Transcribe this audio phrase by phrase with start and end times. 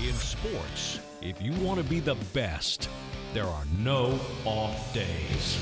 [0.00, 2.88] In sports, if you want to be the best,
[3.32, 5.58] there are no off days.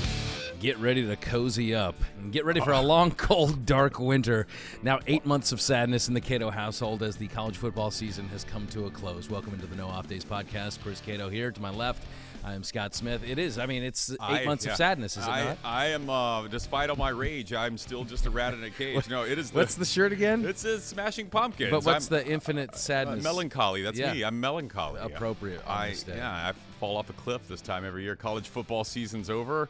[0.59, 4.47] Get ready to cozy up and get ready for a long, cold, dark winter.
[4.81, 8.43] Now, eight months of sadness in the Cato household as the college football season has
[8.43, 9.29] come to a close.
[9.29, 10.81] Welcome into the No Off Days podcast.
[10.81, 12.03] Chris Cato here to my left.
[12.45, 13.23] I am Scott Smith.
[13.25, 13.57] It is.
[13.57, 14.71] I mean, it's eight I- months yeah.
[14.71, 15.57] of sadness, is it I, not?
[15.63, 19.09] I am, uh, despite all my rage, I'm still just a rat in a cage.
[19.09, 19.51] No, it is.
[19.51, 20.43] The, What's the shirt again?
[20.45, 21.71] It says Smashing Pumpkins.
[21.71, 23.23] But what's I'm, the infinite uh, sadness?
[23.23, 23.81] melancholy?
[23.81, 24.13] That's Yeah.
[24.13, 24.23] me.
[24.23, 24.99] I'm melancholy.
[24.99, 26.49] Appropriate on I yeah.
[26.49, 28.15] I fall off a cliff this time every year.
[28.15, 29.69] College football season's over.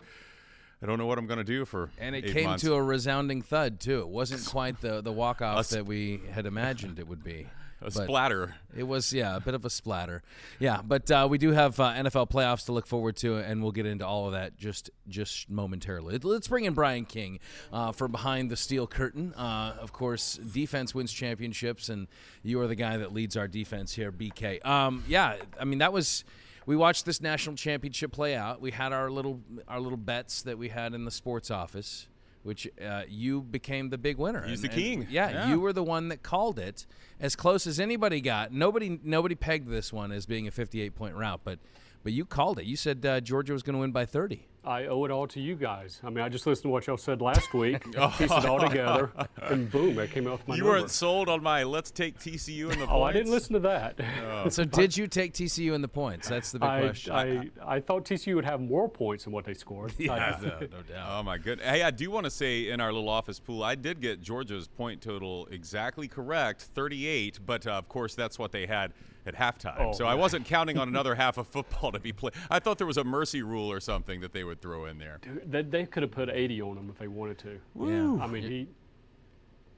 [0.82, 1.92] I don't know what I'm going to do for.
[1.98, 2.64] And it came months.
[2.64, 4.00] to a resounding thud too.
[4.00, 7.48] It wasn't quite the the walk off that we had imagined it would be.
[7.84, 8.56] A But splatter.
[8.76, 10.24] It was yeah, a bit of a splatter.
[10.60, 13.72] Yeah, but uh, we do have uh, NFL playoffs to look forward to, and we'll
[13.72, 16.18] get into all of that just just momentarily.
[16.18, 17.40] Let's bring in Brian King
[17.72, 19.34] uh, from behind the steel curtain.
[19.34, 22.08] Uh, of course, defense wins championships, and
[22.42, 24.66] you are the guy that leads our defense here, BK.
[24.66, 26.24] Um, yeah, I mean that was.
[26.66, 28.62] We watched this national championship play out.
[28.62, 32.08] We had our little our little bets that we had in the sports office,
[32.44, 34.46] which uh, you became the big winner.
[34.46, 35.02] He's And- the king.
[35.04, 35.50] and- yeah, Yeah.
[35.50, 36.86] you were the one that called it
[37.20, 38.52] as close as anybody got.
[38.54, 41.60] Nobody nobody pegged this one as being a 58 point route, but
[42.04, 42.66] but you called it.
[42.66, 44.46] You said uh, Georgia was going to win by 30.
[44.66, 46.00] I owe it all to you guys.
[46.04, 49.12] I mean, I just listened to what y'all said last week, pieced it all together,
[49.42, 50.78] and boom, it came out with my You number.
[50.80, 54.00] weren't sold on my let's take TCU in the Oh, I didn't listen to that.
[54.54, 56.28] So did you take TCU in the points?
[56.28, 57.14] That's the big I, question.
[57.14, 59.94] I, I thought TCU would have more points than what they scored.
[59.98, 61.08] yeah, no, no doubt.
[61.10, 61.68] Oh my goodness!
[61.68, 64.68] Hey, I do want to say in our little office pool, I did get Georgia's
[64.68, 67.40] point total exactly correct, 38.
[67.46, 68.94] But uh, of course, that's what they had
[69.26, 69.76] at halftime.
[69.80, 72.34] Oh, so I wasn't counting on another half of football to be played.
[72.50, 75.20] I thought there was a mercy rule or something that they would throw in there.
[75.46, 77.60] they, they could have put 80 on him if they wanted to.
[77.80, 78.24] Yeah.
[78.24, 78.68] I mean, he.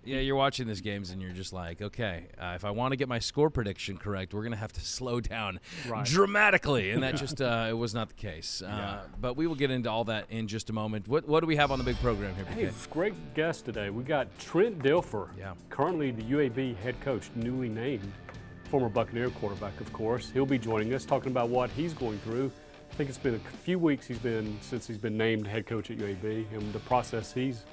[0.04, 2.96] Yeah, you're watching these games and you're just like, okay, uh, if I want to
[2.96, 6.06] get my score prediction correct, we're going to have to slow down Right.
[6.06, 8.62] dramatically, and that just uh, it was not the case.
[8.62, 11.08] Uh, But we will get into all that in just a moment.
[11.08, 12.46] What what do we have on the big program here?
[12.46, 12.90] Hey, BK?
[12.92, 13.90] great guest today.
[13.90, 15.54] We got Trent Dilfer, Yeah.
[15.70, 18.12] currently the UAB head coach, newly named,
[18.70, 20.30] former Buccaneer quarterback, of course.
[20.32, 22.52] He'll be joining us, talking about what he's going through.
[22.96, 25.92] I think it's been a few weeks he's been since he's been named head coach
[25.92, 27.66] at UAB, and the process he's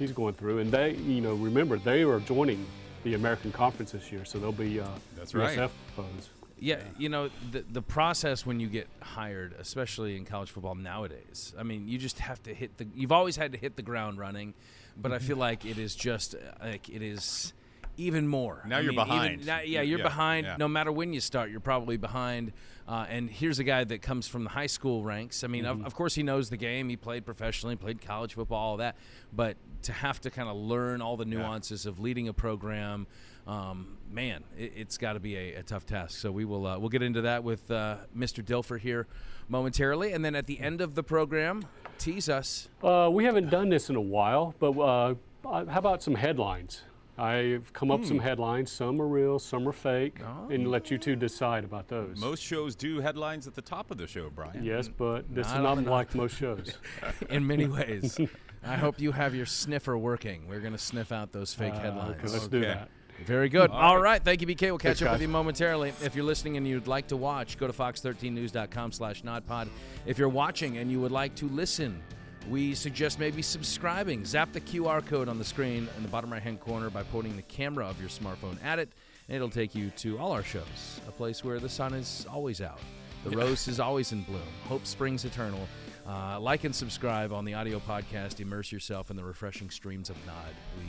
[0.00, 0.58] he's going through.
[0.58, 2.66] And they, you know, remember they are joining
[3.04, 5.56] the American Conference this year, so they'll be uh, That's right.
[5.56, 6.30] USF foes.
[6.58, 11.54] Yeah, you know the the process when you get hired, especially in college football nowadays.
[11.56, 12.88] I mean, you just have to hit the.
[12.96, 14.54] You've always had to hit the ground running,
[14.96, 17.52] but I feel like it is just like it is
[17.98, 18.62] even more.
[18.66, 19.46] Now I you're mean, even behind.
[19.46, 20.46] now- yeah, you're Yeah, behind.
[20.46, 20.56] yeah.
[20.56, 22.52] No matter when you start, you're probably behind.
[22.86, 25.44] Uh, and here's a guy that comes from the high school ranks.
[25.44, 26.88] I mean, of, of course, he knows the game.
[26.88, 28.96] He played professionally, played college football, all that.
[29.32, 33.06] But to have to kind of learn all the nuances of leading a program,
[33.46, 36.18] um, man, it, it's got to be a, a tough task.
[36.18, 38.42] So we will uh, we'll get into that with uh, Mr.
[38.42, 39.06] Dilfer here
[39.48, 41.64] momentarily, and then at the end of the program,
[41.98, 42.68] tease us.
[42.82, 46.82] Uh, we haven't done this in a while, but uh, uh, how about some headlines?
[47.18, 48.70] I've come up with some headlines.
[48.70, 50.18] Some are real, some are fake,
[50.50, 52.18] and let you two decide about those.
[52.20, 54.62] Most shows do headlines at the top of the show, Brian.
[54.64, 56.78] Yes, but this Not is not like most shows.
[57.30, 58.18] In many ways,
[58.64, 60.46] I hope you have your sniffer working.
[60.48, 62.16] We're going to sniff out those fake Uh, headlines.
[62.22, 62.88] okay, let's do that.
[63.24, 63.70] Very good.
[63.70, 64.22] All right.
[64.22, 64.62] Thank you, BK.
[64.62, 65.92] We'll catch Thanks, up with you momentarily.
[66.04, 69.68] If you're listening and you'd like to watch, go to fox13news.com slash nodpod.
[70.06, 72.00] If you're watching and you would like to listen,
[72.48, 74.24] we suggest maybe subscribing.
[74.24, 77.42] Zap the QR code on the screen in the bottom right-hand corner by pointing the
[77.42, 78.88] camera of your smartphone at it,
[79.28, 82.60] and it'll take you to all our shows, a place where the sun is always
[82.60, 82.80] out.
[83.24, 84.40] The rose is always in bloom.
[84.68, 85.68] Hope springs eternal.
[86.06, 88.40] Uh, like and subscribe on the audio podcast.
[88.40, 90.54] Immerse yourself in the refreshing streams of Nod.
[90.78, 90.86] We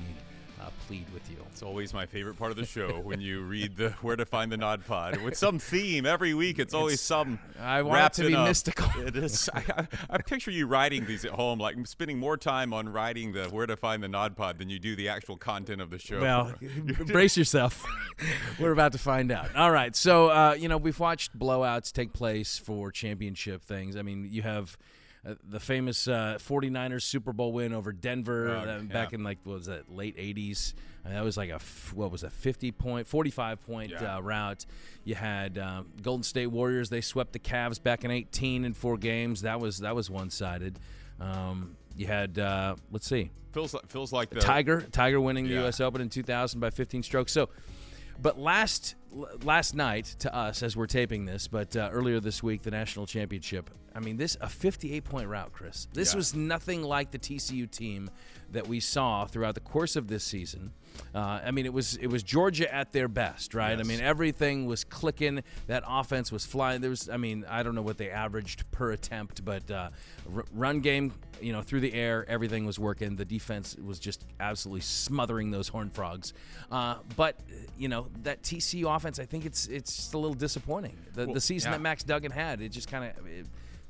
[0.59, 1.37] uh, plead with you.
[1.51, 4.51] It's always my favorite part of the show when you read the where to find
[4.51, 6.59] the Nod Pod with some theme every week.
[6.59, 7.39] It's always some.
[7.59, 8.89] I want it to in be a- mystical.
[9.01, 9.49] It is.
[9.53, 13.31] I, I, I picture you writing these at home, like spending more time on writing
[13.33, 15.99] the where to find the Nod Pod than you do the actual content of the
[15.99, 16.19] show.
[16.21, 16.53] Well,
[17.07, 17.85] brace yourself.
[18.59, 19.55] We're about to find out.
[19.55, 19.95] All right.
[19.95, 23.95] So, uh, you know, we've watched blowouts take place for championship things.
[23.95, 24.77] I mean, you have
[25.27, 29.37] uh, the famous uh, 49ers Super Bowl win over Denver Oh, uh, back in like
[29.43, 30.73] what was that late 80s.
[31.03, 31.59] I mean, that was like a
[31.93, 34.17] what was a 50 point, 45 point Yeah.
[34.17, 34.65] uh, route.
[35.03, 36.89] You had um, Golden State Warriors.
[36.89, 39.41] They swept the Cavs back in 18 in four games.
[39.41, 40.77] That was that was one sided.
[41.19, 45.53] Um, you had uh, let's see, Feels like feels like the Tiger Tiger winning the
[45.53, 45.61] Yeah.
[45.61, 45.81] U.S.
[45.81, 47.31] Open in 2000 by 15 strokes.
[47.31, 47.49] So,
[48.21, 48.95] but last
[49.43, 53.05] last night to us as we're taping this, but uh, earlier this week the national
[53.07, 53.69] championship.
[53.95, 55.87] I mean, this a 58 point route, Chris.
[55.93, 56.17] This Yeah.
[56.17, 58.11] was nothing like the TCU team
[58.51, 60.73] that we saw throughout the course of this season.
[61.13, 63.79] Uh, I mean, it was it was Georgia at their best, right?
[63.79, 65.43] I mean, everything was clicking.
[65.67, 66.81] That offense was flying.
[66.81, 69.89] There was, I mean, I don't know what they averaged per attempt, but uh,
[70.35, 73.15] r- run game, you know, through the air, everything was working.
[73.15, 76.33] The defense was just absolutely smothering those Horned Frogs.
[76.71, 77.39] Uh, but
[77.77, 80.97] you know, that TCU offense, I think it's it's just a little disappointing.
[81.13, 81.77] The, Well, the season yeah.
[81.77, 83.25] that Max Duggan had, it just kind of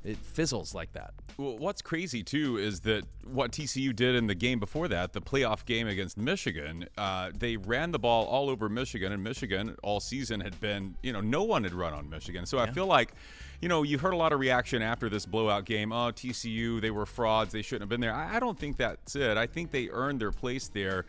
[0.04, 1.12] it, fizzles like that.
[1.36, 5.20] Well, what's crazy too is that what TCU did in the game before that, the
[5.20, 10.00] playoff game against Michigan, uh, they ran the ball all over Michigan, and Michigan all
[10.00, 12.46] season had been, you know, no one had run on Michigan.
[12.46, 13.12] So I feel like,
[13.60, 15.92] you know, you heard a lot of reaction after this blowout game.
[15.92, 18.14] Oh, TCU, they were frauds, they shouldn't have been there.
[18.14, 19.36] I, I don't think that's it.
[19.36, 21.04] I think they earned their place there.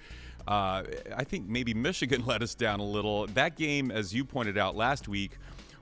[0.47, 0.83] Uh,
[1.15, 3.27] I think maybe Michigan let us down a little.
[3.27, 5.37] That game, as you pointed out last week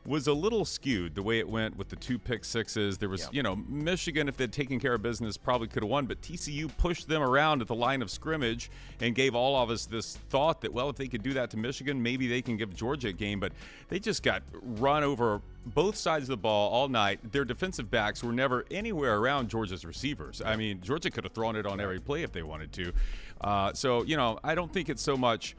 [0.10, 2.98] was a little skewed the way it went with the two pick sixes.
[2.98, 6.08] There was, you know, Michigan, if they'd taken care of business, probably could have won,
[6.08, 8.72] but TCU pushed them around at the line of scrimmage
[9.02, 11.58] and gave all of us this thought that, well, if they could do that to
[11.58, 13.40] Michigan, maybe they can give Georgia a game.
[13.40, 13.52] But
[13.90, 17.20] they just got run over both sides of the ball all night.
[17.32, 20.42] Their defensive backs were never anywhere around Georgia's receivers.
[20.44, 22.94] I mean, Georgia could have thrown it on every play if they wanted to.
[23.42, 25.56] Uh, so, you know, I don't think it's so much.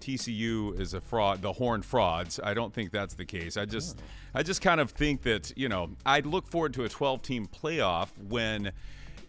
[0.00, 2.40] TCU is a fraud, the Horn frauds.
[2.42, 3.56] I don't think that's the case.
[3.56, 4.00] I just,
[4.34, 8.08] I just kind of think that you know, I'd look forward to a 12-team playoff
[8.28, 8.72] when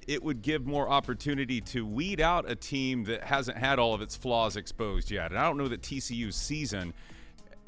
[0.07, 4.01] it would give more opportunity to weed out a team that hasn't had all of
[4.01, 5.30] its flaws exposed yet.
[5.30, 6.94] And I don't know that TCU's season,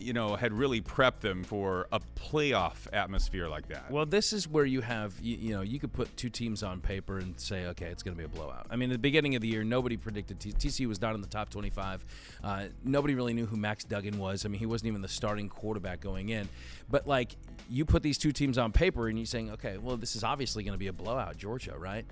[0.02, 3.90] you know, had really prepped them for a playoff atmosphere like that.
[3.92, 6.82] Well, this is where you have, you, you know, you could put two teams on
[6.82, 8.68] paper and say, okay, it's going to be a blowout.
[8.70, 11.22] I mean, at the beginning of the year, nobody predicted T- TCU was not in
[11.22, 12.06] the top 25.
[12.44, 14.46] Uh, nobody really knew who Max Duggan was.
[14.46, 16.50] I mean, he wasn't even the starting quarterback going in.
[16.90, 17.36] But like,
[17.70, 20.64] you put these two teams on paper and you're saying, okay, well, this is obviously
[20.64, 22.06] going to be a blowout, Georgia, right?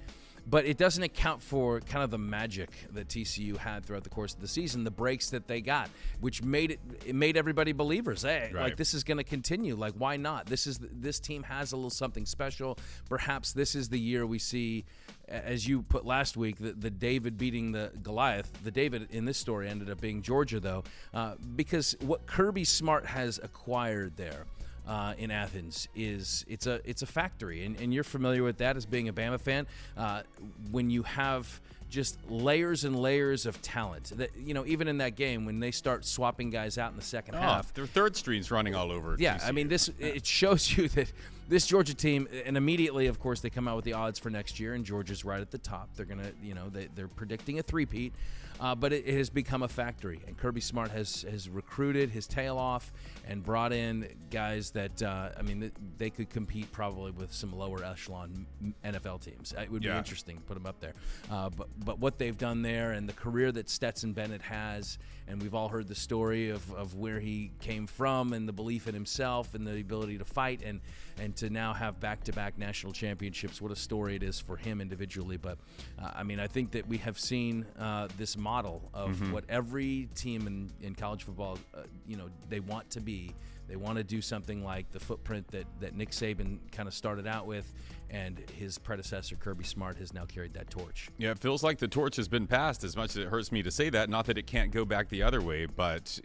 [0.50, 4.34] But it doesn't account for kind of the magic that TCU had throughout the course
[4.34, 5.90] of the season, the breaks that they got,
[6.22, 8.24] which made it it made everybody believers.
[8.24, 9.76] Hey, like this is going to continue.
[9.76, 10.48] Like why not?
[10.48, 12.80] This is this team has a little something special.
[13.10, 14.86] Perhaps this is the year we see,
[15.28, 18.52] as you put last week, the, the David beating the Goliath.
[18.64, 23.06] The David in this story ended up being Georgia, though, uh, because what Kirby Smart
[23.06, 24.46] has acquired there
[24.90, 28.76] uh, in Athens is it's a it's a factory, and, and you're familiar with that
[28.76, 29.68] as being a Bama fan.
[29.96, 30.24] Uh,
[30.72, 35.16] when you have just layers and layers of talent, that you know, even in that
[35.16, 38.50] game when they start swapping guys out in the second oh, half, their third string's
[38.50, 39.16] running all over.
[39.20, 41.14] yeah, I mean this it shows you that
[41.48, 44.60] this Georgia team, and immediately, of course, they come out with the odds for next
[44.60, 45.90] year, and Georgia's right at the top.
[45.96, 48.14] They're gonna, you know, they, they're predicting a three-peat,
[48.60, 52.28] uh, but it, it has become a factory, and Kirby Smart has has recruited his
[52.28, 52.92] tail off
[53.28, 57.84] and brought in guys that, uh, I mean, they could compete probably with some lower
[57.84, 58.48] echelon
[58.84, 59.54] NFL teams.
[59.58, 60.94] It would be interesting to put them up there,
[61.32, 64.98] uh, but but what they've done there and the career that Stetson Bennett has,
[65.28, 68.88] and we've all heard the story of, of where he came from and the belief
[68.88, 70.82] in himself and the ability to fight and
[71.20, 73.62] and to now have back-to-back national championships.
[73.62, 75.38] What a story it is for him individually.
[75.38, 75.58] But
[76.02, 78.49] uh, I mean, I think that we have seen uh, this model
[78.94, 83.34] of what every team in, in college football, uh, you know, they want to be.
[83.68, 87.28] They want to do something like the footprint that, that Nick Saban kind of started
[87.28, 87.72] out with,
[88.10, 91.10] and his predecessor Kirby Smart has now carried that torch.
[91.20, 93.62] Yeah, it feels like the torch has been passed as much as it hurts me
[93.62, 94.10] to say that.
[94.10, 96.20] Not that it can't go back the other way, but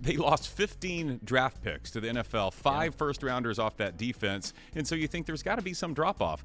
[0.00, 4.54] they lost 15 draft picks to the NFL, five first rounders off that defense.
[4.74, 6.44] And so you think there's got to be some drop off.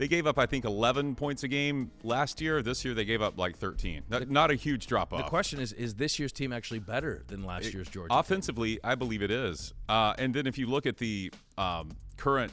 [0.00, 2.62] They gave up, I think, 11 points a game last year.
[2.62, 4.04] This year they gave up like 13.
[4.08, 5.22] Not, not a huge drop off.
[5.22, 8.08] The question is: Is this year's team actually better than last year's Georgia?
[8.08, 8.18] team?
[8.18, 9.74] Offensively, I believe it is.
[9.90, 12.50] Uh, and then if you look at the um, current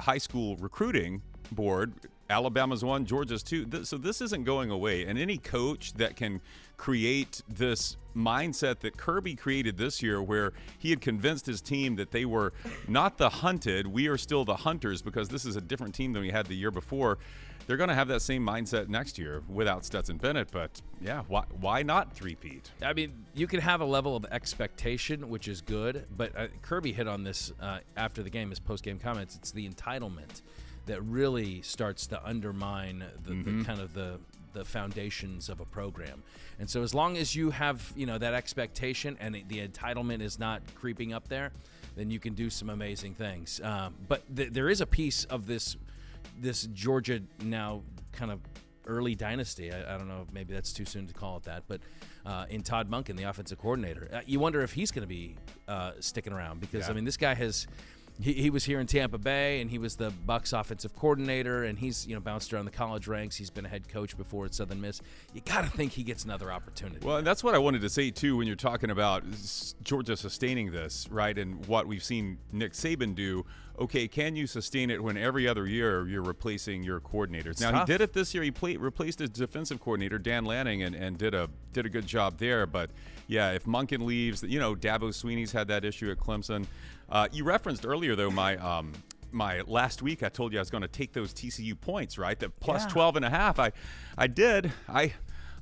[0.00, 1.92] high school recruiting board,
[2.28, 3.64] Alabama's one, Georgia's two.
[3.64, 5.06] Th- so this isn't going away.
[5.06, 6.40] And any coach that can
[6.76, 12.10] create this mindset that Kirby created this year, where he had convinced his team that
[12.12, 12.52] they were
[12.88, 16.22] not the hunted, we are still the hunters because this is a different team than
[16.22, 17.18] we had the year before.
[17.66, 20.50] They're going to have that same mindset next year without Stetson Bennett.
[20.52, 22.70] But yeah, why, why not three-peat?
[22.80, 26.92] I mean, you can have a level of expectation, which is good, but uh, Kirby
[26.92, 29.34] hit on this uh, after the game, his post-game comments.
[29.34, 30.42] It's the entitlement
[30.86, 33.58] that really starts to undermine the, Mm-hmm.
[33.58, 34.20] the kind of the
[34.56, 36.22] the foundations of a program.
[36.58, 40.38] And so as long as you have, you know, that expectation and the entitlement is
[40.38, 41.52] not creeping up there,
[41.96, 43.60] then you can do some amazing things.
[43.62, 45.76] Um, but th- there is a piece of this
[46.40, 47.82] this Georgia now
[48.12, 48.40] kind of
[48.86, 49.72] early dynasty.
[49.72, 51.80] I, I don't know, maybe that's too soon to call it that, but
[52.24, 55.36] uh, in Todd Monken, the offensive coordinator, uh, you wonder if he's going to be
[55.68, 57.66] uh, sticking around because I mean, this guy has.
[58.20, 61.78] He, he was here in Tampa Bay, and he was the Bucks offensive coordinator, and
[61.78, 63.36] he's you know bounced around the college ranks.
[63.36, 65.02] He's been a head coach before at Southern Miss.
[65.34, 67.04] You got to think he gets another opportunity.
[67.04, 69.24] Well, and that's what I wanted to say too when you're talking about
[69.82, 71.36] Georgia sustaining this, right?
[71.36, 73.44] And what we've seen Nick Saban do.
[73.78, 77.60] Okay, can you sustain it when every other year you're replacing your coordinators?
[77.60, 77.86] now tough.
[77.86, 78.42] he did it this year.
[78.42, 82.06] He played, replaced his defensive coordinator Dan Lanning and, and did a did a good
[82.06, 82.66] job there.
[82.66, 82.90] But
[83.26, 86.66] yeah, if Monken leaves, you know Dabo Swinney's had that issue at Clemson.
[87.08, 88.56] Uh, you referenced earlier though my.
[88.56, 88.92] Um,
[89.32, 92.38] my last week I told you I was going to take those TCU points, right?
[92.38, 92.90] The plus Yeah.
[92.90, 93.58] 12 and a half.
[93.58, 93.72] I
[94.16, 94.72] I did.
[94.88, 95.12] I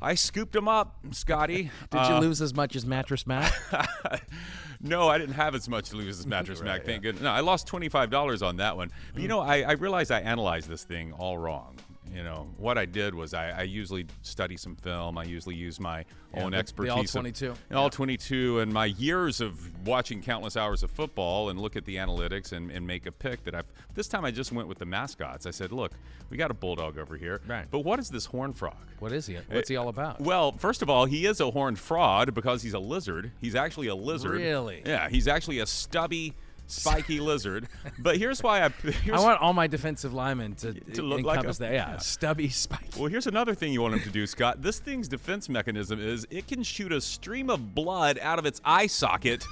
[0.00, 1.70] I scooped them up, Scotty.
[1.90, 3.52] Did you Uh, lose as much as Mattress Matt?
[4.80, 6.84] no, I didn't have as much to lose as Mattress Mac.
[6.84, 7.22] Thank goodness.
[7.24, 8.92] No, I lost twenty five dollars on that one.
[9.12, 9.22] But Mm.
[9.22, 11.76] you know, I, I realized I analyzed this thing all wrong.
[12.14, 15.18] You know, what I did was I, I usually study some film.
[15.18, 16.92] I usually use my Yeah, own the- the expertise.
[16.92, 17.54] all of- 22.
[17.68, 21.84] the all 22 and my years of watching countless hours of football and look at
[21.84, 23.64] the analytics and, and make a pick that I've.
[23.94, 25.44] This time I just went with the mascots.
[25.44, 25.90] I said, look,
[26.30, 27.40] we got a bulldog over here.
[27.48, 27.66] Right.
[27.68, 28.76] But what is this horn frog?
[29.00, 29.36] what is he?
[29.36, 30.20] Uh, What's he all about?
[30.20, 33.32] Well, first of all, he is a horned fraud because he's a lizard.
[33.40, 34.30] He's actually a lizard.
[34.32, 34.82] Really?
[34.86, 36.32] Yeah, he's actually a stubby,
[36.66, 37.68] spiky lizard.
[37.98, 38.68] But here's why I.
[38.68, 41.72] Here's, I want all my defensive linemen to, To look like a- that.
[41.72, 41.98] Yeah, yeah.
[41.98, 42.98] stubby, spiky.
[42.98, 44.62] well, here's another thing you want him to do, Scott.
[44.62, 48.60] This thing's defense mechanism is it can shoot a stream of blood out of its
[48.64, 49.44] eye socket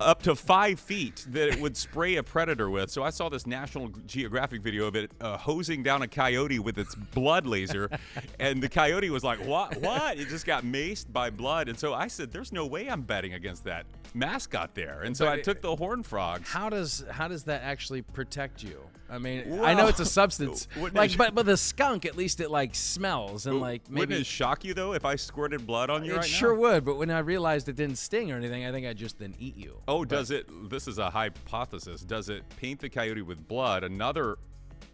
[0.00, 2.90] up to five feet that it would spray a predator with.
[2.90, 6.78] So I saw this National Geographic video of it uh, hosing down a coyote with
[6.78, 7.90] its blood laser,
[8.38, 9.76] and the coyote was like, "What?
[9.78, 13.02] What?" It just got maced by blood, and so I said, "There's no way I'm
[13.02, 16.48] betting against that mascot there." And so But I took the horn frogs.
[16.48, 18.80] How does how does that actually protect you?
[19.10, 22.40] I mean, I know it's a substance, wouldn't like, but but the skunk at least
[22.40, 25.88] it like smells and like Wouldn't maybe it shock you though if I squirted blood
[25.88, 26.60] on you it right sure now?
[26.60, 26.84] would.
[26.84, 29.56] But when I realized it didn't sting or anything, I think I just then eat
[29.56, 29.80] you.
[29.88, 30.46] Oh, does it?
[30.68, 32.02] This is a hypothesis.
[32.02, 33.82] Does it paint the coyote with blood?
[33.82, 34.36] Another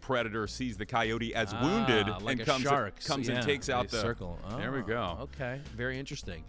[0.05, 3.03] predator sees the coyote as wounded Ah, like and comes shark.
[3.03, 4.37] comes Yeah, and takes out the circle.
[4.57, 5.17] There we Oh, go.
[5.21, 6.43] Okay, very interesting.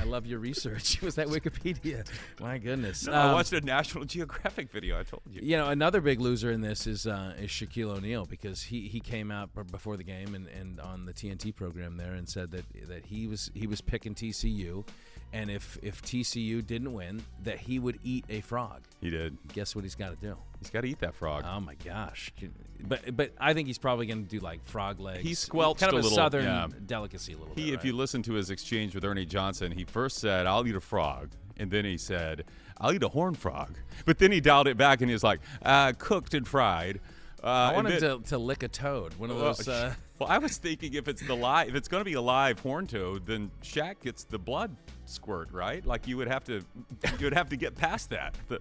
[0.00, 1.02] I love your research.
[1.02, 2.06] Was that Wikipedia?
[2.40, 3.06] My goodness.
[3.06, 4.98] No, I Um, watched a National Geographic video.
[4.98, 5.40] I told you.
[5.42, 9.00] You know, another big loser in this is uh, is Shaquille O'Neal because he, he
[9.00, 12.64] came out before the game and, and on the TNT program there and said that
[12.88, 14.86] that he was he was picking TCU,
[15.32, 18.82] and if if TCU didn't win, that he would eat a frog.
[19.00, 19.36] He did.
[19.52, 20.36] Guess what he's got to do?
[20.58, 21.44] He's got to eat that frog.
[21.46, 22.32] Oh my gosh!
[22.80, 25.22] But but I think he's probably going to do like frog legs.
[25.22, 26.68] He squelched kind of a little, southern yeah.
[26.86, 27.74] delicacy a little he, bit.
[27.74, 30.80] if you listen to his exchange with Ernie Johnson, he first said, "I'll eat a
[30.80, 32.44] frog," and then he said,
[32.78, 35.40] "I'll eat a horn frog." But then he dialed it back and he was like,
[35.62, 37.00] uh, "Cooked and fried."
[37.42, 39.14] Uh, I wanted to, to lick a toad.
[39.14, 39.66] One of Well, those.
[39.66, 42.20] Uh, well, I was thinking if it's the live, if it's going to be a
[42.20, 44.76] live horn toad, then Shaq gets the blood
[45.12, 45.84] squirt, right?
[45.84, 46.62] Like you would have to,
[47.18, 48.34] you would have to get past that.
[48.48, 48.58] The,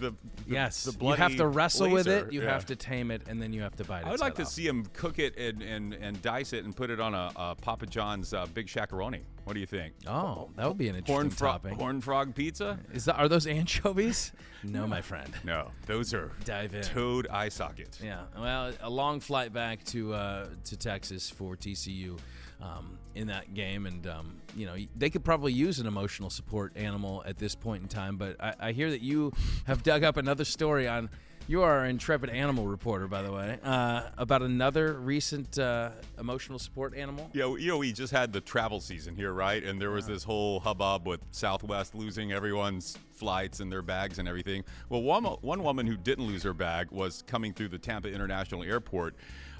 [0.00, 0.16] the, the
[0.46, 2.32] yes, the you have to wrestle with it.
[2.32, 2.50] You yeah.
[2.50, 4.06] have to tame it, and then you have to bite it.
[4.06, 6.90] I would like to see him cook it and, and, and dice it and put
[6.90, 9.20] it on a, a Papa John's uh, Big Shaq-a-Roni.
[9.44, 9.94] What do you think?
[10.06, 11.74] Oh, that would be an interesting Horn frog, topping.
[11.78, 12.78] horn frog pizza?
[12.92, 14.32] Is that are those anchovies?
[14.62, 15.32] no, my friend.
[15.44, 16.82] No, those are Dive in.
[16.82, 17.98] toad eye socket.
[18.02, 22.18] Yeah, well, a long flight back to uh, to Texas for TCU
[22.60, 26.76] um, in that game, and um, you know they could probably use an emotional support
[26.76, 28.16] animal at this point in time.
[28.16, 29.32] But I, I hear that you
[29.64, 31.10] have dug up another story on.
[31.48, 35.90] You are an intrepid animal reporter, by the way, uh, about another recent uh,
[36.20, 37.28] emotional support animal.
[37.32, 39.64] Yeah, you know, we just had the travel season here, right?
[39.64, 44.28] And there was this whole hubbub with Southwest losing everyone's flights and their bags and
[44.28, 44.62] everything.
[44.90, 48.62] Well, one, one woman who didn't lose her bag was coming through the Tampa International
[48.62, 49.16] Airport.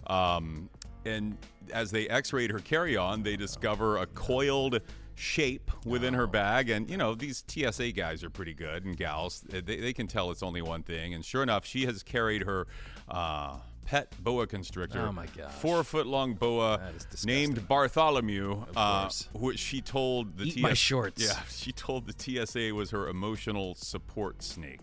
[0.07, 0.69] Um,
[1.05, 1.37] and
[1.73, 4.81] as they x rayed her carry on, they discover a coiled
[5.15, 6.71] shape within her bag.
[6.71, 9.43] And, you know, these TSA guys are pretty good and gals.
[9.43, 11.13] They, they can tell it's only one thing.
[11.15, 12.67] And sure enough, she has carried her.
[13.09, 15.01] Uh, Pet boa constrictor.
[15.01, 15.51] Oh, my gosh.
[15.55, 17.27] Four foot long boa That is disgusting.
[17.35, 20.61] named Bartholomew, uh, which she told the Eat TSA.
[20.61, 21.23] my shorts.
[21.27, 22.15] Yeah, she told the
[22.47, 24.81] TSA was her emotional support snake.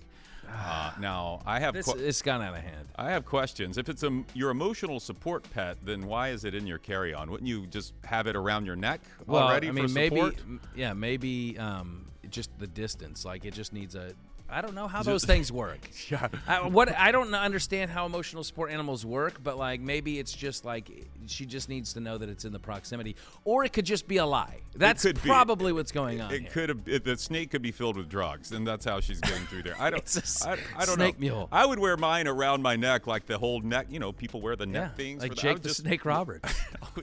[0.49, 2.87] Uh, now I have This, it's gone out of hand.
[2.95, 3.77] I have questions.
[3.77, 7.29] If it's a, your emotional support pet, then why is it in your carry-on?
[7.29, 10.39] Wouldn't you just have it around your neck Well, already I mean, for maybe, support?
[10.39, 13.25] m- yeah, maybe um, just the distance.
[13.25, 14.13] Like it just needs a
[14.49, 15.79] I don't know how those things work.
[16.09, 16.27] Yeah.
[16.47, 20.63] I, what I don't understand how emotional support animals work, but like maybe it's just
[20.65, 20.89] like
[21.25, 24.17] she just needs to know that it's in the proximity, or it could just be
[24.17, 24.59] a lie.
[24.75, 25.29] That's could be.
[25.29, 26.31] probably what's going on.
[26.33, 26.49] It here.
[26.51, 26.79] could have.
[26.87, 29.75] It, the snake could be filled with drugs, and that's how she's getting through there.
[29.79, 29.99] I don't.
[30.03, 31.19] It's a I, I don't snake know.
[31.19, 31.49] mule.
[31.51, 33.87] I would wear mine around my neck, like the whole neck.
[33.89, 35.21] You know, people wear the Yeah, neck things.
[35.21, 36.53] like the, Jake the just- Snake Roberts.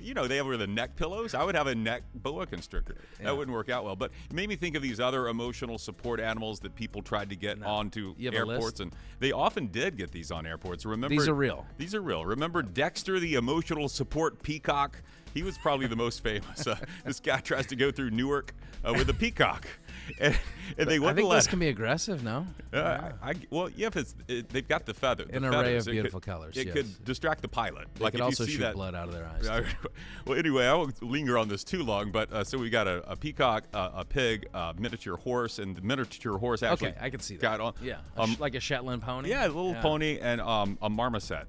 [0.01, 1.35] you know, they have wear the neck pillows.
[1.35, 2.97] I would have a neck boa constrictor.
[3.19, 3.27] Yeah.
[3.27, 3.97] That wouldn't work out well.
[3.97, 7.34] But it made me think of these other emotional support animals that people tried to
[7.37, 10.85] get onto You have a airports, and they often did get these on airports.
[10.85, 11.67] Remember, These are real.
[11.79, 12.25] These are real.
[12.25, 15.03] Remember Dexter, the emotional support peacock.
[15.33, 16.67] He was probably the most famous.
[16.75, 19.67] Uh, this guy tries to go through Newark uh, with a peacock,
[20.21, 20.39] and,
[20.79, 22.23] and they I think this can be aggressive.
[22.23, 25.45] No, Uh, I, I- well, yeah, if it's it, they've got the feather, the An
[25.45, 25.87] array feathers.
[25.87, 26.75] of It could- beautiful colors, It yes.
[26.75, 27.89] could distract the pilot.
[27.95, 29.43] they like could if also you see shoot that, blood out of their eyes.
[29.45, 29.89] Yeah, too.
[30.27, 33.03] well, anyway, I won't linger on this too long, but uh, so we got a,
[33.11, 37.11] a peacock, uh, a pig, a miniature horse, and the miniature horse actually Okay, I
[37.11, 37.43] can see that.
[37.43, 37.75] got on.
[37.83, 39.31] Yeah, um, like a Shetland pony.
[39.31, 41.47] yeah, a little pony and um, a marmoset.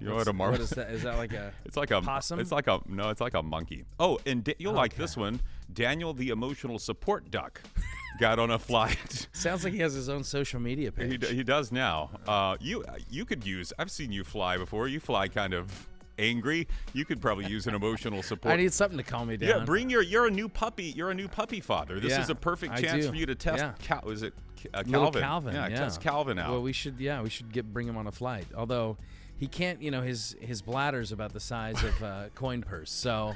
[0.00, 0.90] You know What's- what a mar- What is that?
[0.92, 1.52] Is that like a?
[1.64, 2.38] It's like a possum?
[2.38, 3.10] It's like a no.
[3.10, 3.84] It's like a monkey.
[3.98, 5.02] Oh, and da- you'll like Okay.
[5.02, 5.40] this one.
[5.74, 7.60] Daniel, the emotional support duck,
[8.18, 9.28] got on a flight.
[9.32, 11.20] Sounds like he has his own social media He, page.
[11.20, 12.10] d- he does now.
[12.26, 13.72] Uh, you you could use.
[13.78, 14.88] I've seen you fly before.
[14.88, 16.68] You fly kind of angry.
[16.92, 18.52] You could probably use an emotional support.
[18.54, 19.48] I need something to calm me down.
[19.60, 20.02] yeah, bring your.
[20.02, 20.84] You're a new puppy.
[20.96, 21.98] You're a new puppy father.
[22.00, 23.58] This Yeah, is a perfect chance for you to test.
[23.62, 23.72] Yeah.
[23.80, 24.34] Cal, is it
[24.74, 25.22] uh, Little Calvin?
[25.22, 25.54] Calvin.
[25.54, 26.50] Yeah, test Calvin out.
[26.50, 27.00] Well, we should.
[27.00, 28.46] Yeah, we should get bring him on a flight.
[28.54, 28.98] Although
[29.40, 29.82] he can't.
[29.82, 32.92] You know, his his bladder's about the size of a coin purse.
[32.92, 33.34] So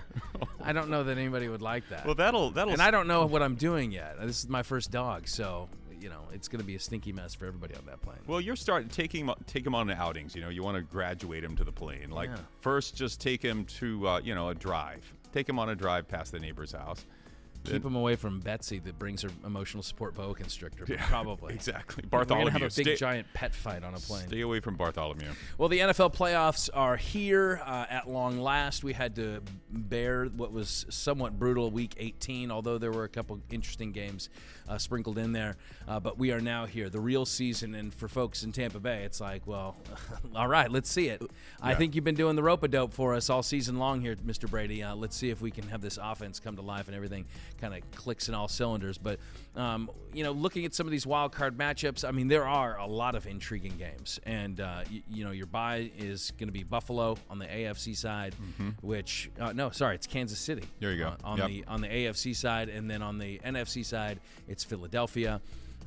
[0.62, 2.04] I don't know that anybody would like that.
[2.06, 2.72] well, that'll that'll.
[2.72, 4.20] and I don't know what I'm doing yet.
[4.20, 5.68] This is my first dog, so
[6.00, 8.18] you know it's going to be a stinky mess for everybody on that plane.
[8.26, 10.34] Well, you're starting taking him- take him on outings.
[10.36, 12.10] You know, you want to graduate him to the plane.
[12.10, 12.36] Like Yeah.
[12.60, 15.02] first, just take him to uh, you know a drive.
[15.32, 17.04] Take him on a drive past the neighbor's house.
[17.64, 20.86] Keep him away from Betsy that brings her emotional support boa constrictor.
[21.08, 21.54] Probably.
[21.64, 22.04] Exactly.
[22.06, 22.44] Bartholomew.
[22.46, 24.26] We're gonna have a big stay, giant pet fight on a plane.
[24.28, 25.28] stay away from Bartholomew.
[25.56, 28.84] Well, the NFL playoffs are here uh, at long last.
[28.84, 29.40] We had to
[29.70, 34.28] bear what was somewhat brutal week 18, although there were a couple interesting games
[34.68, 35.56] uh, sprinkled in there.
[35.86, 37.74] Uh, but we are now here, the real season.
[37.74, 39.76] And for folks in Tampa Bay, it's like, well,
[40.34, 41.22] all right, let's see it.
[41.62, 44.16] I think you've been doing the rope a dope for us all season long here,
[44.16, 44.48] Mr.
[44.50, 44.82] Brady.
[44.82, 47.24] Uh, let's see if we can have this offense come to life and everything
[47.60, 48.98] kind of clicks in all cylinders.
[48.98, 49.18] But,
[49.56, 52.78] um, you know, looking at some of these wild card matchups, I mean, there are
[52.78, 54.18] a lot of intriguing games.
[54.24, 57.96] And, uh, you, you know, your bye is going to be Buffalo on the AFC
[57.96, 58.34] side,
[58.80, 60.62] which, uh, no, sorry, it's Kansas City.
[60.62, 60.70] Mm-hmm.
[60.80, 61.14] There you go.
[61.24, 61.48] on Yep.
[61.48, 64.20] the on the AFC side, and then on the NFC side,
[64.54, 65.40] it's Philadelphia.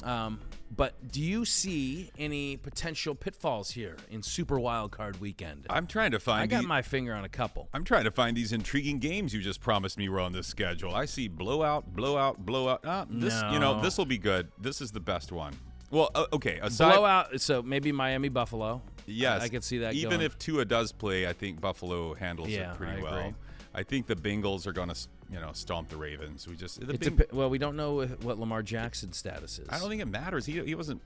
[0.03, 0.41] Um,
[0.75, 5.65] but do you see any potential pitfalls here in Super Wild Card Weekend?
[5.69, 6.41] I'm trying to find.
[6.43, 7.69] I got the- my finger on a couple.
[7.73, 10.93] I'm trying to find these intriguing games you just promised me were on this schedule.
[10.93, 12.81] I see blowout, blowout, blowout.
[12.85, 14.49] Ah, this, you know, this will be good.
[14.59, 15.53] This is the best one.
[15.89, 16.59] Well, uh, okay.
[16.61, 17.39] Aside, Blowout.
[17.39, 18.81] So maybe Miami Buffalo.
[19.05, 19.93] Yes, I, I could see that.
[19.93, 20.21] Even going.
[20.23, 23.33] if Tua does play, I think Buffalo handles Yeah, it pretty I well.
[23.73, 26.47] I think the Bengals are going to, you know, stomp the Ravens.
[26.47, 29.67] We just the depe- well, we don't know what Lamar Jackson's status is.
[29.69, 30.45] I don't think it matters.
[30.45, 31.01] He, he wasn't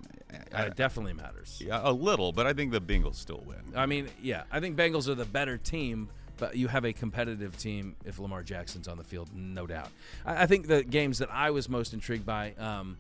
[0.54, 1.62] I, Uh, it definitely matters.
[1.66, 3.58] yeah, a little, but I think the Bengals still win.
[3.76, 7.58] I mean, yeah, I think Bengals are the better team, but you have a competitive
[7.58, 9.90] team if Lamar Jackson's on the field, no doubt.
[10.26, 12.98] I, I think the games that I was most intrigued by, um,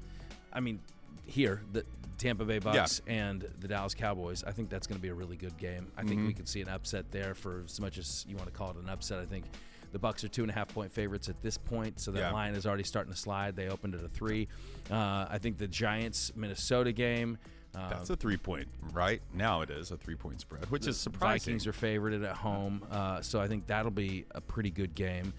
[0.51, 0.79] I mean,
[1.25, 1.85] here the
[2.17, 4.43] Tampa Bay Bucks and the Dallas Cowboys.
[4.43, 5.87] I think that's going to be a really good game.
[5.97, 8.55] I think we could see an upset there for as much as you want to
[8.55, 9.19] call it an upset.
[9.19, 9.45] I think.
[9.91, 12.31] The Bucks are two and a half point favorites at this point, so that Yeah.
[12.31, 13.55] line is already starting to slide.
[13.55, 14.47] They opened at a three.
[14.89, 17.37] Uh, I think the Giants Minnesota game.
[17.73, 19.21] Uh, That's a three point, right?
[19.33, 21.53] Now it is a three point spread, which is surprising.
[21.53, 25.33] Vikings are favored at home, uh, so I think that'll be a pretty good game.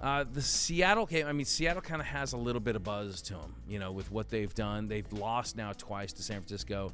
[0.00, 3.22] Uh, the Seattle game, I mean, Seattle kind of has a little bit of buzz
[3.22, 4.88] to them, you know, with what they've done.
[4.88, 6.92] They've lost now twice to San Francisco.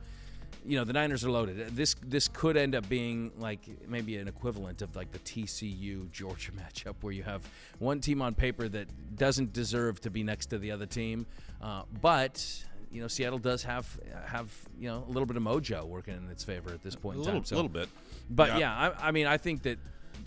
[0.65, 1.75] You know, the Niners are loaded.
[1.77, 6.53] This this could end up being like maybe an equivalent of like the TCU Georgia
[6.61, 7.43] matchup, where you have
[7.79, 11.27] one team on paper that doesn't deserve to be next to the other team,
[11.61, 15.85] uh, but you know, Seattle does have have you know a little bit of mojo
[15.85, 17.45] working in its favor at this point a in little, time.
[17.47, 17.89] So- little bit.
[18.31, 18.59] but Yeah.
[18.59, 19.79] yeah, I, I mean, I think that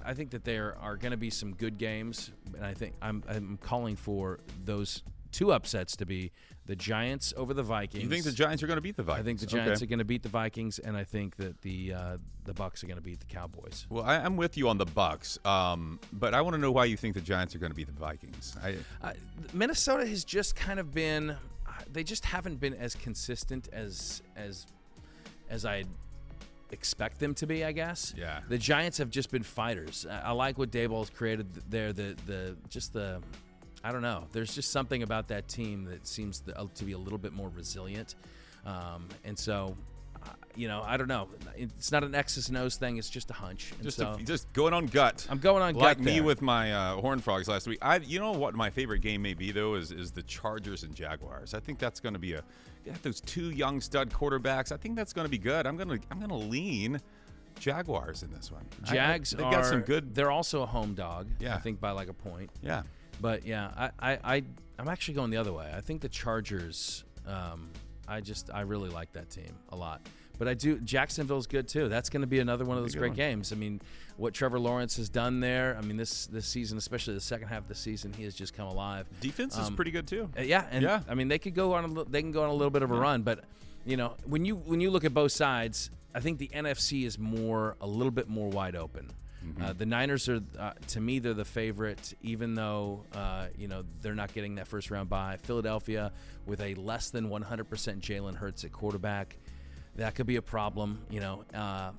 [0.03, 3.23] I think that there are going to be some good games, and I think I'm
[3.29, 5.01] I'm calling for those
[5.35, 6.31] two upsets to be
[6.65, 8.03] the Giants over the Vikings.
[8.03, 9.21] You think the Giants are going to beat the Vikings?
[9.23, 9.85] I think the Giants Okay.
[9.85, 12.87] are going to beat the Vikings, and I think that the uh, the Bucks are
[12.87, 13.85] going to beat the Cowboys.
[13.89, 16.85] Well, I, I'm with you on the Bucks, um, but I want to know why
[16.85, 18.55] you think the Giants are going to beat the Vikings.
[18.63, 19.13] I, Uh,
[19.53, 21.37] Minnesota has just kind of been uh,
[21.91, 24.65] they just haven't been as consistent as as
[25.49, 25.83] as I
[26.71, 28.13] expect them to be, I guess.
[28.17, 28.39] Yeah.
[28.49, 30.05] The Giants have just been fighters.
[30.09, 31.93] I, I like what Daboll's created there.
[31.93, 33.21] The the just the
[33.85, 34.23] I don't know.
[34.31, 37.49] There's just something about that team that seems uh, to be a little bit more
[37.55, 38.15] resilient.
[38.65, 39.77] Um, and so,
[40.23, 41.27] uh, you know, I don't know.
[41.55, 42.97] It's not an X's and O's thing.
[42.97, 43.73] It's just a hunch.
[43.73, 45.27] And Just, so a, just going on gut.
[45.29, 46.23] I'm going on like gut me there.
[46.23, 47.77] with my uh, Horn Frogs last week.
[47.81, 50.95] I, you know what, my favorite game may be though is is the Chargers and
[50.95, 51.53] Jaguars.
[51.53, 52.43] I think that's going to be a
[52.87, 54.71] got those two young stud quarterbacks.
[54.71, 55.67] I think that's going to be good.
[55.67, 56.99] I'm gonna I'm gonna lean
[57.59, 58.65] Jaguars in this one.
[58.85, 59.51] I- I- Jags they've are.
[59.51, 60.15] got some good.
[60.15, 61.27] They're also a home dog.
[61.39, 61.55] Yeah.
[61.55, 62.49] I think by like a point.
[62.61, 62.81] Yeah,
[63.21, 64.43] But yeah, I, I, I
[64.79, 65.71] I'm actually going the other way.
[65.75, 67.03] I think the Chargers.
[67.27, 67.69] Um,
[68.07, 70.01] I just I really like that team a lot.
[70.37, 71.87] But I do Jacksonville's good too.
[71.87, 73.15] That's going to be another one of those great one.
[73.15, 73.53] games.
[73.53, 73.81] I mean,
[74.17, 75.77] what Trevor Lawrence has done there.
[75.77, 78.53] I mean, this this season, especially the second half of the season, he has just
[78.53, 79.07] come alive.
[79.21, 80.29] defense is Um, pretty good too.
[80.37, 80.99] Uh, yeah, and Yeah.
[81.09, 82.91] I mean they could go on a they can go on a little bit of
[82.91, 83.45] a run, but
[83.85, 87.17] you know when you when you look at both sides, I think the NFC is
[87.17, 89.09] more a little bit more wide open.
[89.61, 93.83] Uh, the Niners are uh, to me they're the favorite, even though uh, you know
[94.01, 95.37] they're not getting that first round bye.
[95.43, 96.11] Philadelphia
[96.45, 97.65] with a less than 100%
[97.99, 99.37] Jalen Hurts at quarterback,
[99.95, 100.99] that could be a problem.
[101.09, 101.91] You know, uh,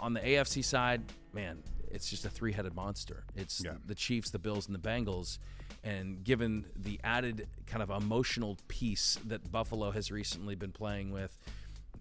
[0.00, 3.24] on the AFC side, man, it's just a three-headed monster.
[3.36, 3.72] It's Yeah.
[3.86, 5.38] the Chiefs, the Bills, and the Bengals.
[5.84, 11.36] And given the added kind of emotional piece that Buffalo has recently been playing with,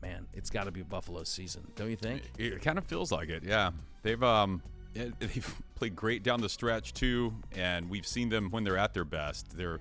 [0.02, 2.22] man, it's got to be Buffalo's season, don't you think?
[2.38, 3.44] It, it kind of feels like it.
[3.44, 3.72] Yeah,
[4.04, 4.62] they've um,
[5.19, 9.06] they've played great down the stretch too, and we've seen them when they're at their
[9.06, 9.58] best.
[9.58, 9.80] They're,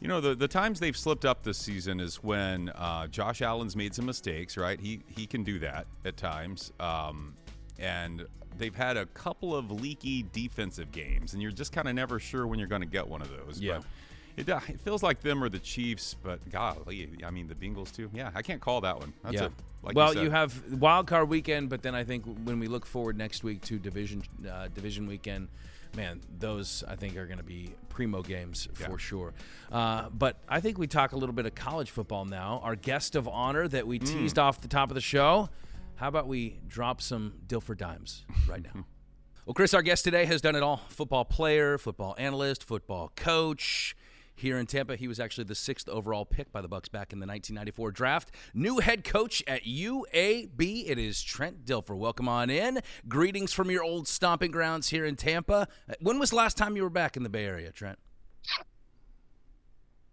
[0.00, 3.76] you know, the the times they've slipped up this season is when uh, Josh Allen's
[3.76, 4.56] made some mistakes.
[4.56, 6.72] Right, he he can do that at times.
[6.80, 7.34] Um,
[7.78, 8.26] and
[8.58, 12.46] they've had a couple of leaky defensive games, and you're just kind of never sure
[12.46, 13.60] when you're going to get one of those.
[13.60, 13.78] Yeah.
[13.78, 13.84] But
[14.36, 17.92] it, uh, it feels like them or the Chiefs, but golly, I mean the Bengals
[17.94, 18.10] too.
[18.12, 19.12] Yeah, I can't call that one.
[19.22, 19.46] That's yeah.
[19.46, 19.50] a,
[19.86, 20.32] like well, you, said.
[20.32, 23.78] have wild card weekend, but then I think when we look forward next week to
[23.78, 25.48] division uh, division weekend,
[25.96, 28.96] man, those I think are going to be primo games for Yeah.
[28.98, 29.34] sure.
[29.72, 32.60] Uh, but I think we talk a little bit of college football now.
[32.62, 35.48] Our guest of honor that we teased off the top of the show.
[35.96, 38.84] How about we drop some Dilfer dimes right now?
[39.46, 43.94] Well, Chris, our guest today has done it all football player, football analyst, football coach.
[44.38, 47.20] Here in Tampa, he was actually the sixth overall pick by the Bucks back in
[47.20, 48.30] the 1994 draft.
[48.52, 50.84] New head coach at UAB.
[50.86, 51.96] It is Trent Dilfer.
[51.96, 52.80] Welcome on in.
[53.08, 55.66] Greetings from your old stomping grounds here in Tampa.
[55.88, 57.98] Uh, When was the last time you were back in the Bay Area, Trent?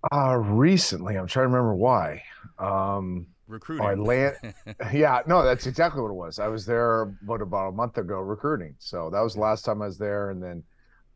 [0.09, 2.23] Uh recently, I'm trying to remember why.
[2.59, 3.85] Um, recruiting.
[3.85, 4.35] oh, I land.
[4.93, 6.39] yeah, no, that's exactly what it was.
[6.39, 8.75] I was there about about a month ago recruiting.
[8.79, 10.63] So that was the last time I was there, and then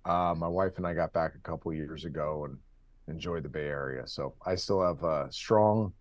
[0.06, 2.58] uh, my wife and I got back a couple years ago and
[3.08, 4.06] enjoyed the Bay Area.
[4.06, 5.94] So I still have a strong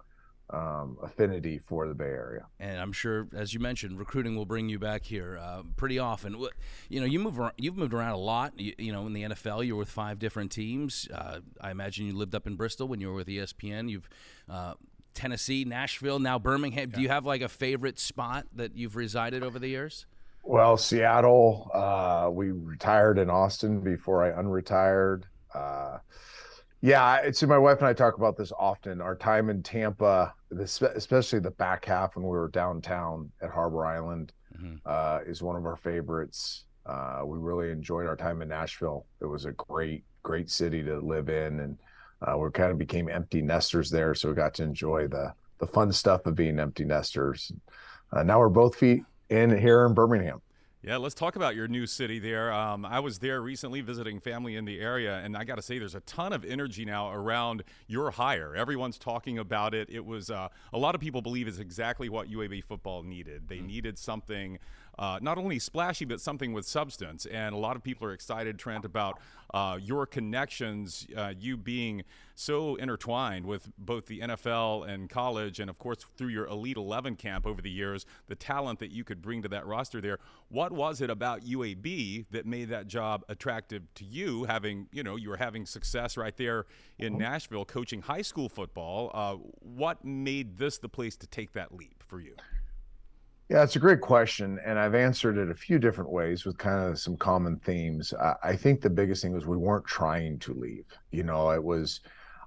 [0.50, 2.46] um, affinity for the Bay Area.
[2.60, 6.36] and I'm sure, as you mentioned, recruiting will bring you back here uh, pretty often.
[6.88, 8.58] You know, you move, ar- you've moved around a lot.
[8.58, 11.08] You, you know, in the NFL, you're with five different teams.
[11.12, 13.90] Uh, I imagine you lived up in Bristol when you were with ESPN.
[13.90, 14.08] You've
[14.48, 14.74] uh,
[15.14, 16.90] Tennessee, Nashville, now Birmingham.
[16.90, 20.06] Do you have like a favorite spot that you've resided over the years?
[20.44, 21.70] Well, Seattle.
[21.74, 25.22] Uh, we retired in Austin before I unretired.
[26.82, 29.00] Yeah, it's my wife and I talk about this often.
[29.00, 34.32] Our time in Tampa, especially the back half when we were downtown at Harbor Island,
[34.60, 34.80] Mhm.
[34.84, 36.64] uh, is one of our favorites.
[36.84, 39.06] Uh, we really enjoyed our time in Nashville.
[39.20, 41.78] It was a great, great city to live in, and
[42.22, 44.14] uh, we kind of became empty nesters there.
[44.14, 47.50] So we got to enjoy the the fun stuff of being empty nesters.
[48.12, 50.42] Uh, now we're both feet in here in Birmingham.
[50.86, 52.52] Yeah, let's talk about your new city there.
[52.52, 55.80] Um, I was there recently visiting family in the area, and I got to say,
[55.80, 58.54] there's a ton of energy now around your hire.
[58.54, 59.88] Everyone's talking about it.
[59.90, 63.48] It was uh, a lot of people believe is exactly what UAB football needed.
[63.48, 64.60] They needed something
[64.98, 67.26] uh, not only splashy, but something with substance.
[67.26, 69.18] And a lot of people are excited, Trent, about
[69.52, 72.02] uh, your connections, uh, you being
[72.34, 77.16] so intertwined with both the NFL and college, and of course through your Elite 11
[77.16, 80.18] camp over the years, the talent that you could bring to that roster there.
[80.48, 84.44] What was it about UAB that made that job attractive to you?
[84.44, 86.66] Having you know you were having success right there
[86.98, 89.10] in Nashville, coaching high school football.
[89.14, 92.34] Uh, what made this the place to take that leap for you?
[93.48, 96.90] Yeah, it's a great question, and I've answered it a few different ways with kind
[96.90, 98.12] of some common themes.
[98.42, 100.86] I, think the biggest thing was we weren't trying to leave.
[101.12, 102.00] You know, it was,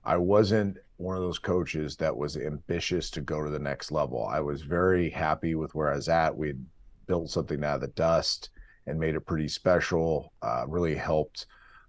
[0.04, 4.28] I wasn't one of those coaches that was ambitious to go to the next level.
[4.28, 6.36] I was very happy with where I was at.
[6.36, 6.62] We'd
[7.08, 8.50] built something out of the dust
[8.86, 10.34] and made it pretty special.
[10.42, 11.46] Uh, really helped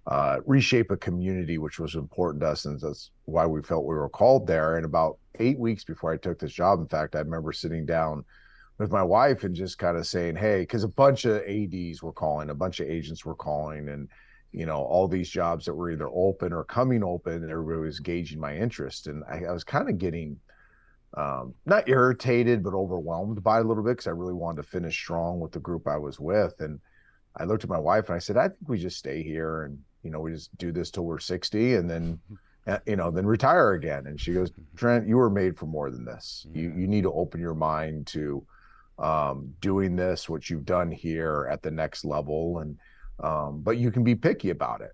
[0.07, 3.97] uh, reshape a community, which was important to us, and that's why we felt we
[3.97, 4.77] were called there.
[4.77, 8.25] And about eight weeks before I took this job, in fact, I remember sitting down
[8.81, 12.15] with my wife and just kind of saying, hey, because a bunch of ADs were
[12.15, 14.09] calling, a bunch of agents were calling, and
[14.53, 18.01] you know, all these jobs that were either open or coming open, and everybody was
[18.01, 19.07] gauging my interest.
[19.07, 20.41] And I, I was kind of getting
[21.15, 24.97] um, not irritated, but overwhelmed by a little bit because I really wanted to finish
[24.97, 26.59] strong with the group I was with.
[26.61, 26.81] And
[27.37, 29.79] I looked at my wife and I said, I think we just stay here and,
[30.03, 32.19] you know, we just do this till we're 60 and then,
[32.67, 34.07] uh, you know, then retire again.
[34.07, 36.47] And she goes, Trent, you were made for more than this.
[36.55, 38.45] You, you need to open your mind to
[39.01, 42.59] um, doing this, what you've done here at the next level.
[42.59, 42.79] And,
[43.19, 44.93] um, but you can be picky about it.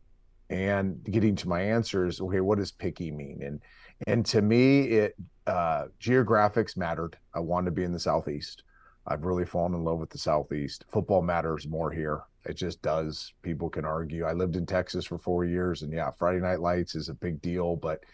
[0.49, 3.43] And getting to my answers, okay, what does picky mean?
[3.43, 3.61] And,
[4.07, 5.17] and to me, it
[5.47, 7.17] uh, geographics mattered.
[7.35, 8.63] I wanted to be in the Southeast.
[9.07, 10.85] I've really fallen in love with the Southeast.
[10.93, 12.23] Football matters more here.
[12.45, 13.33] It just does.
[13.43, 14.25] People can argue.
[14.25, 17.41] I lived in Texas for four years, and yeah, Friday Night Lights is a big
[17.41, 18.05] deal, but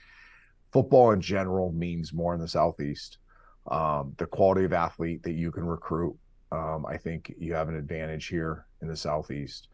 [0.71, 3.19] football in general means more in the Southeast.
[3.71, 6.17] Um, the quality of athlete that you can recruit,
[6.51, 9.69] um, I think you have an advantage here in the Southeast.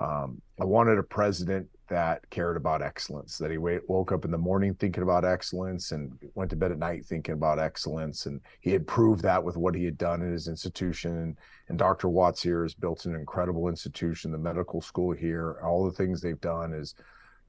[0.00, 4.38] Um, I wanted a president that cared about excellence, that he woke up in the
[4.38, 8.26] morning thinking about excellence and went to bed at night thinking about excellence.
[8.26, 11.36] And he had proved that with what he had done in his institution.
[11.68, 12.08] And Dr.
[12.08, 16.40] Watts here has built an incredible institution, the medical school here, all the things they've
[16.40, 16.94] done is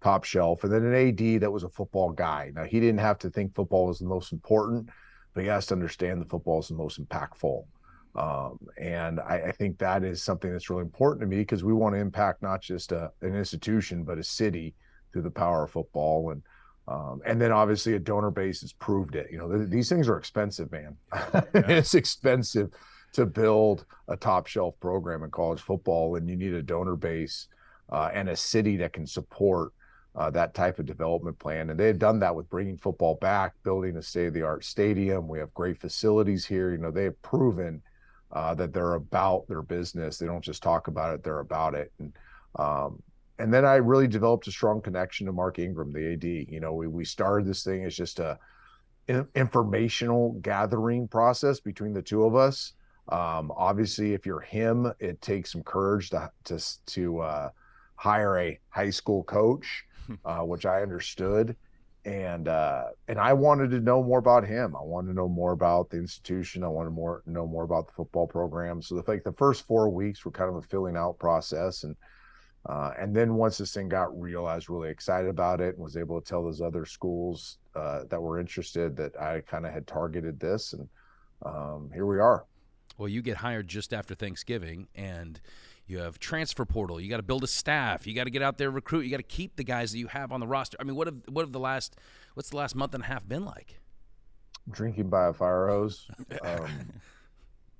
[0.01, 0.63] top shelf.
[0.63, 2.51] And then an AD that was a football guy.
[2.55, 4.89] Now, he didn't have to think football was the most important,
[5.33, 7.63] but he has to understand the football is the most impactful.
[8.15, 11.71] Um, and I, I, think that is something that's really important to me because we
[11.71, 14.73] want to impact not just a, an institution but a city
[15.13, 16.43] through the power of football and
[16.89, 19.27] um, and then obviously a donor base has proved it.
[19.31, 20.97] You know th- these things are expensive, man.
[21.33, 21.41] Yeah.
[21.53, 22.71] it's expensive
[23.13, 27.47] to build a top shelf program in college football, and you need a donor base
[27.91, 29.71] uh, and a city that can support
[30.15, 31.69] uh, that type of development plan.
[31.69, 34.65] And they had done that with bringing football back, building a state of the art
[34.65, 35.27] stadium.
[35.27, 36.71] We have great facilities here.
[36.71, 37.81] You know, they have proven
[38.31, 40.17] uh, that they're about their business.
[40.17, 41.91] They don't just talk about it; they're about it.
[41.99, 42.13] And
[42.57, 43.01] um,
[43.39, 46.23] and then I really developed a strong connection to Mark Ingram, the AD.
[46.23, 48.37] You know, we we started this thing as just a
[49.35, 52.73] informational gathering process between the two of us.
[53.09, 57.49] Um, obviously, if you're him, it takes some courage to to to uh,
[57.95, 59.85] hire a high school coach,
[60.25, 61.55] uh, which I understood
[62.05, 64.75] and uh, and I wanted to know more about him.
[64.75, 66.63] I wanted to know more about the institution.
[66.63, 68.81] I wanted more know more about the football program.
[68.81, 71.95] So the like the first four weeks were kind of a filling out process, and
[72.67, 75.83] uh, and then once this thing got real, I was really excited about it and
[75.83, 79.73] was able to tell those other schools uh, that were interested that I kind of
[79.73, 80.89] had targeted this, and
[81.45, 82.45] um, here we are.
[82.97, 85.39] Well, you get hired just after Thanksgiving, and
[85.91, 86.99] you have transfer portal.
[86.99, 88.07] You got to build a staff.
[88.07, 89.01] You got to get out there recruit.
[89.01, 90.77] You got to keep the guys that you have on the roster.
[90.79, 91.97] I mean, what have what have the last
[92.33, 93.79] what's the last month and a half been like?
[94.69, 96.07] Drinking by a fire hose.
[96.43, 96.93] Um,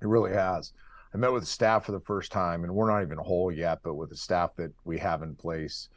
[0.00, 0.72] it really has.
[1.14, 3.78] I met with the staff for the first time, and we're not even whole yet,
[3.82, 5.88] but with the staff that we have in place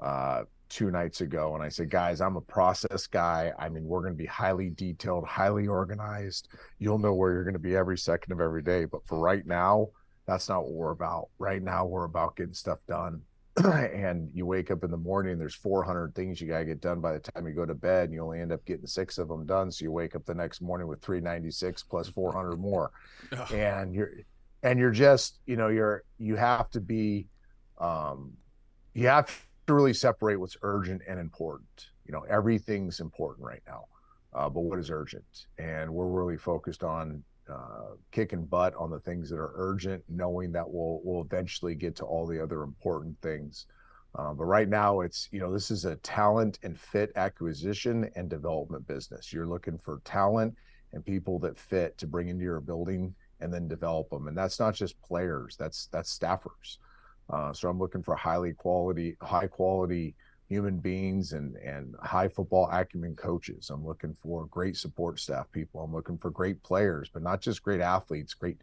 [0.00, 1.54] uh, two nights ago.
[1.54, 3.52] And I said, guys, I'm a process guy.
[3.58, 6.48] I mean, we're going to be highly detailed, highly organized.
[6.78, 8.86] You'll know where you're going to be every second of every day.
[8.86, 9.90] But for right now,
[10.30, 11.28] that's not what we're about.
[11.38, 13.22] Right now, we're about getting stuff done.
[13.64, 17.00] and you wake up in the morning, there's 400 things you got to get done
[17.00, 19.26] by the time you go to bed, and you only end up getting six of
[19.26, 19.72] them done.
[19.72, 22.92] So you wake up the next morning with 396 plus 400 more.
[23.52, 24.12] and you're,
[24.62, 27.26] and you're just, you know, you're, you have to be,
[27.78, 28.34] um,
[28.94, 29.26] you have
[29.66, 31.88] to really separate what's urgent and important.
[32.06, 33.86] You know, everything's important right now.
[34.32, 35.46] Uh, but what is urgent?
[35.58, 40.52] And we're really focused on uh, kicking butt on the things that are urgent, knowing
[40.52, 43.66] that we'll we'll eventually get to all the other important things.
[44.16, 48.28] Uh, but right now, it's you know this is a talent and fit acquisition and
[48.28, 49.32] development business.
[49.32, 50.54] You're looking for talent
[50.92, 54.26] and people that fit to bring into your building and then develop them.
[54.26, 56.78] And that's not just players; that's that's staffers.
[57.30, 60.14] Uh, so I'm looking for highly quality, high quality
[60.50, 63.70] human beings and and high football acumen coaches.
[63.70, 65.80] I'm looking for great support staff people.
[65.80, 68.58] I'm looking for great players, but not just great athletes, great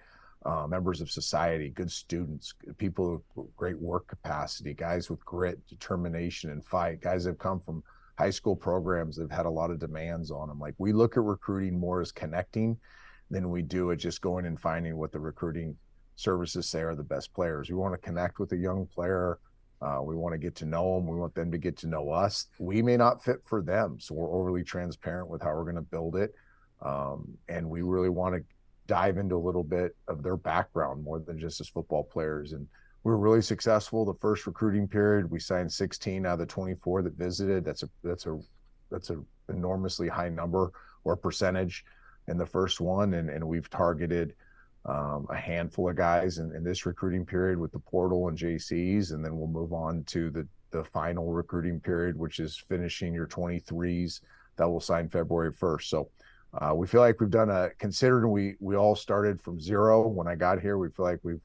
[0.45, 6.51] uh, members of society, good students, people with great work capacity, guys with grit, determination,
[6.51, 6.99] and fight.
[7.01, 7.81] Guys that have come from
[8.17, 10.59] high school programs that have had a lot of demands on them.
[10.59, 12.77] Like we look at recruiting more as connecting
[13.31, 15.77] than we do at just going and finding what the recruiting
[16.15, 17.69] services say are the best players.
[17.69, 19.39] We want to connect with a young player
[19.81, 21.07] uh, we want to get to know them.
[21.07, 22.47] We want them to get to know us.
[22.57, 25.81] We may not fit for them, so we're overly transparent with how we're going to
[25.81, 26.33] build it,
[26.81, 28.43] um, and we really want to
[28.87, 32.53] dive into a little bit of their background more than just as football players.
[32.53, 32.67] And
[33.03, 35.29] we were really successful the first recruiting period.
[35.29, 37.63] We signed 16 out of the 24 that visited.
[37.63, 38.39] That's a that's a
[38.89, 40.71] that's a enormously high number
[41.03, 41.85] or percentage
[42.27, 44.33] in the first one, and and we've targeted
[44.87, 49.11] um, a handful of guys in, in, this recruiting period with the portal and JCs,
[49.11, 53.27] and then we'll move on to the the final recruiting period, which is finishing your
[53.27, 54.19] 23s
[54.57, 55.83] that will sign February 1st.
[55.83, 56.09] So
[56.53, 60.27] Uh, we feel like we've done a considering we we all started from zero when
[60.27, 60.77] I got here.
[60.77, 61.41] We feel like we've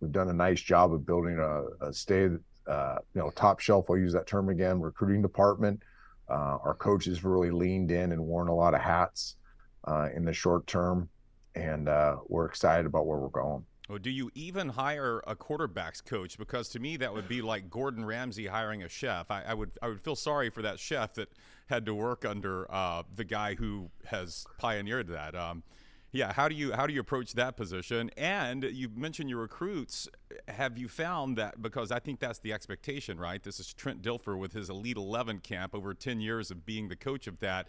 [0.00, 2.30] we've done a nice job of building a, a stay
[2.66, 3.90] uh, you know top shelf.
[3.90, 4.80] I'll use that term again.
[4.80, 5.82] Recruiting department.
[6.28, 9.36] Uh, our coaches really leaned in and worn a lot of hats
[9.84, 11.08] uh, in the short term,
[11.56, 13.64] and uh, we're excited about where we're going.
[13.88, 16.38] Well, do you even hire a quarterbacks coach?
[16.38, 19.30] Because to me, that would be like Gordon Ramsay hiring a chef.
[19.30, 21.30] I, I would I would feel sorry for that chef that
[21.68, 25.36] had to work under uh, the guy who has pioneered that.
[25.36, 25.62] Um,
[26.10, 28.10] yeah, how do you how do you approach that position?
[28.16, 30.08] And you mentioned your recruits.
[30.48, 33.42] Have you found that because I think that's the expectation, right?
[33.42, 36.96] This is Trent Dilfer with his Elite Eleven camp over ten years of being the
[36.96, 37.68] coach of that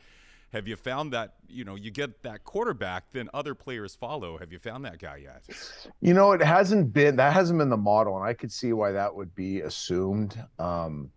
[0.53, 4.37] have you found that you know you get that quarterback, then other players follow?
[4.37, 5.43] Have you found that guy yet?
[5.99, 8.91] You know, it hasn't been that hasn't been the model, and I could see why
[8.91, 10.41] that would be assumed.
[10.57, 11.11] Um,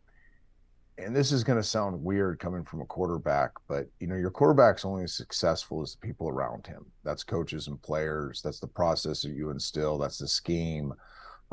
[0.98, 4.30] and this is going to sound weird coming from a quarterback, but you know, your
[4.30, 6.84] quarterback's only as successful as the people around him.
[7.04, 8.42] That's coaches and players.
[8.42, 9.96] That's the process that you instill.
[9.96, 10.92] That's the scheme.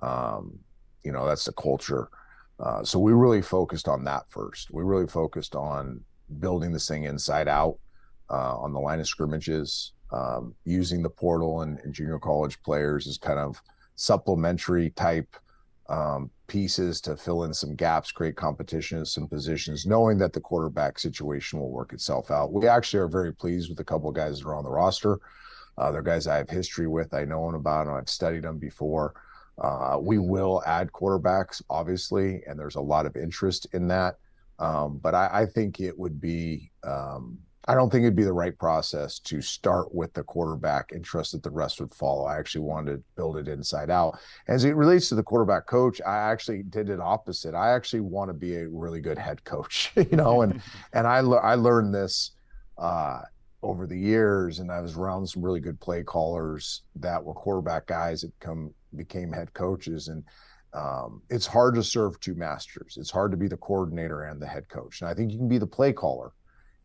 [0.03, 0.59] Um,
[1.03, 2.09] you know, that's the culture.
[2.59, 4.71] Uh, so we really focused on that first.
[4.71, 6.03] We really focused on
[6.39, 7.77] building this thing inside out
[8.29, 13.07] uh, on the line of scrimmages, um, using the portal and, and, junior college players
[13.07, 13.61] as kind of
[13.95, 15.35] supplementary type
[15.89, 20.39] um, pieces to fill in some gaps, create competition in some positions, knowing that the
[20.39, 22.53] quarterback situation will work itself out.
[22.53, 25.19] We actually are very pleased with a couple of guys that are on the roster.
[25.77, 27.13] Uh, they're guys I have history with.
[27.13, 27.95] I know them about them.
[27.95, 29.13] I've studied them before.
[29.61, 34.17] Uh, we will add quarterbacks, obviously, and there's a lot of interest in that.
[34.59, 38.33] Um, but I, I, think it would be, um, I don't think it'd be the
[38.33, 42.25] right process to start with the quarterback and trust that the rest would follow.
[42.25, 44.17] I actually wanted to build it inside out.
[44.47, 47.53] As it relates to the quarterback coach, I actually did it opposite.
[47.53, 50.61] I actually want to be a really good head coach, you know, and
[50.93, 52.31] and I I learned this
[52.77, 53.21] uh,
[53.61, 57.85] over the years, and I was around some really good play callers that were quarterback
[57.85, 60.23] guys that come became head coaches, and
[60.77, 62.97] um, it's hard to serve two masters.
[62.99, 65.01] It's hard to be the coordinator and the head coach.
[65.01, 66.33] And I think you can be the play caller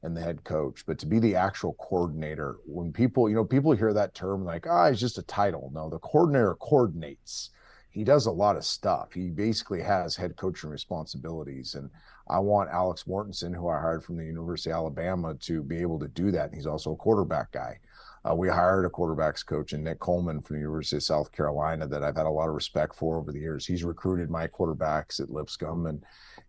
[0.03, 3.73] and the head coach, but to be the actual coordinator, when people, you know, people
[3.73, 5.71] hear that term like, ah, oh, it's just a title.
[5.75, 7.51] No, the coordinator coordinates.
[7.91, 9.13] He does a lot of stuff.
[9.13, 11.75] He basically has head coaching responsibilities.
[11.75, 11.91] And
[12.29, 15.99] I want Alex Mortensen, who I hired from the University of Alabama, to be able
[15.99, 16.47] to do that.
[16.47, 17.79] And he's also a quarterback guy.
[18.29, 21.89] Uh, we hired a quarterbacks coach in Nick Coleman from the University of South Carolina
[21.89, 23.67] that I've had a lot of respect for over the years.
[23.67, 26.05] He's recruited my quarterbacks at Lipscomb and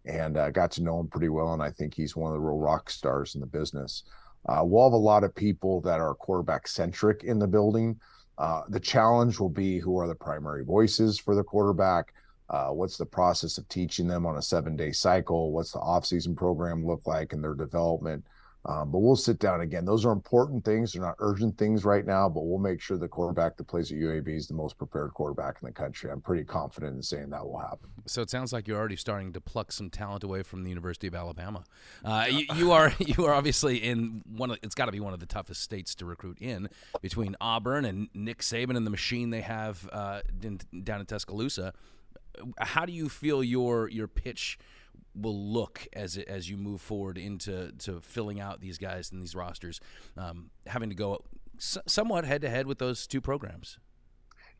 [0.06, 1.54] and uh, got to know him pretty well.
[1.54, 4.04] And I think he's one of the real rock stars in the business.
[4.48, 8.00] Uh, we'll have a lot of people that are quarterback centric in the building.
[8.38, 12.14] Uh, the challenge will be who are the primary voices for the quarterback.
[12.50, 15.52] Uh, what's the process of teaching them on a seven day cycle?
[15.52, 18.26] What's the offseason program look like in their development?
[18.66, 19.84] Um, but we'll sit down again.
[19.84, 20.94] Those are important things.
[20.94, 23.98] They're not urgent things right now, but we'll make sure the quarterback that plays at
[23.98, 26.10] UAB is the most prepared quarterback in the country.
[26.10, 27.90] I'm pretty confident in saying that will happen.
[28.06, 31.08] So it sounds like you're already starting to pluck some talent away from the University
[31.08, 31.66] of Alabama.
[32.06, 34.52] Uh, you, you, are you are obviously in one.
[34.52, 36.70] Of, it's got to be one of the toughest states to recruit in
[37.02, 41.74] between Auburn and Nick Saban and the machine they have uh, in, down in Tuscaloosa.
[42.60, 44.58] How do you feel your your pitch?
[45.16, 49.36] Will look as as you move forward into to filling out these guys and these
[49.36, 49.80] rosters,
[50.18, 51.24] um, having to go
[51.58, 53.80] somewhat head to head with those two programs.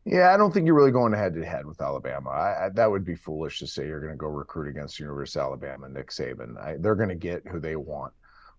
[0.04, 2.28] Yeah, I don't think you're really going head to head with Alabama.
[2.28, 5.40] I, I, that would be foolish to say you're going to go recruit against University
[5.40, 6.58] of Alabama, Nick Saban.
[6.62, 8.12] I, they're going to get who they want.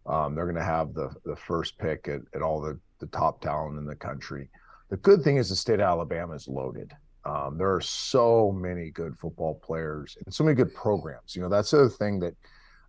[0.08, 3.42] Um, they're going to have the the first pick at, at all the the top
[3.42, 4.50] talent in the country.
[4.90, 6.94] The good thing is the state of Alabama is loaded.
[7.26, 11.36] Um, there are so many good football players and so many good programs.
[11.36, 12.36] You know, that's the thing that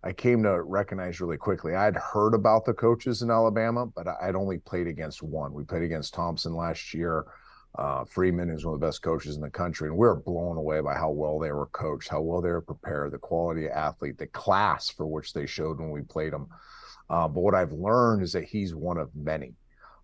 [0.03, 1.75] I came to recognize really quickly.
[1.75, 5.53] I'd heard about the coaches in Alabama, but I'd only played against one.
[5.53, 7.25] We played against Thompson last year.
[7.77, 10.57] Uh, Freeman is one of the best coaches in the country, and we were blown
[10.57, 13.71] away by how well they were coached, how well they were prepared, the quality of
[13.71, 16.47] athlete, the class for which they showed when we played them.
[17.09, 19.53] Uh, but what I've learned is that he's one of many.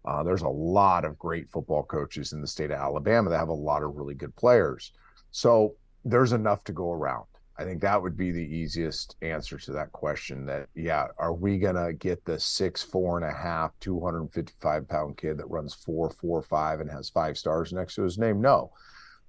[0.05, 3.49] Uh, there's a lot of great football coaches in the state of Alabama that have
[3.49, 4.91] a lot of really good players.
[5.31, 7.25] So there's enough to go around.
[7.57, 10.45] I think that would be the easiest answer to that question.
[10.45, 15.17] That, yeah, are we going to get the six, four and a half, 255 pound
[15.17, 18.41] kid that runs four, four, five and has five stars next to his name?
[18.41, 18.71] No.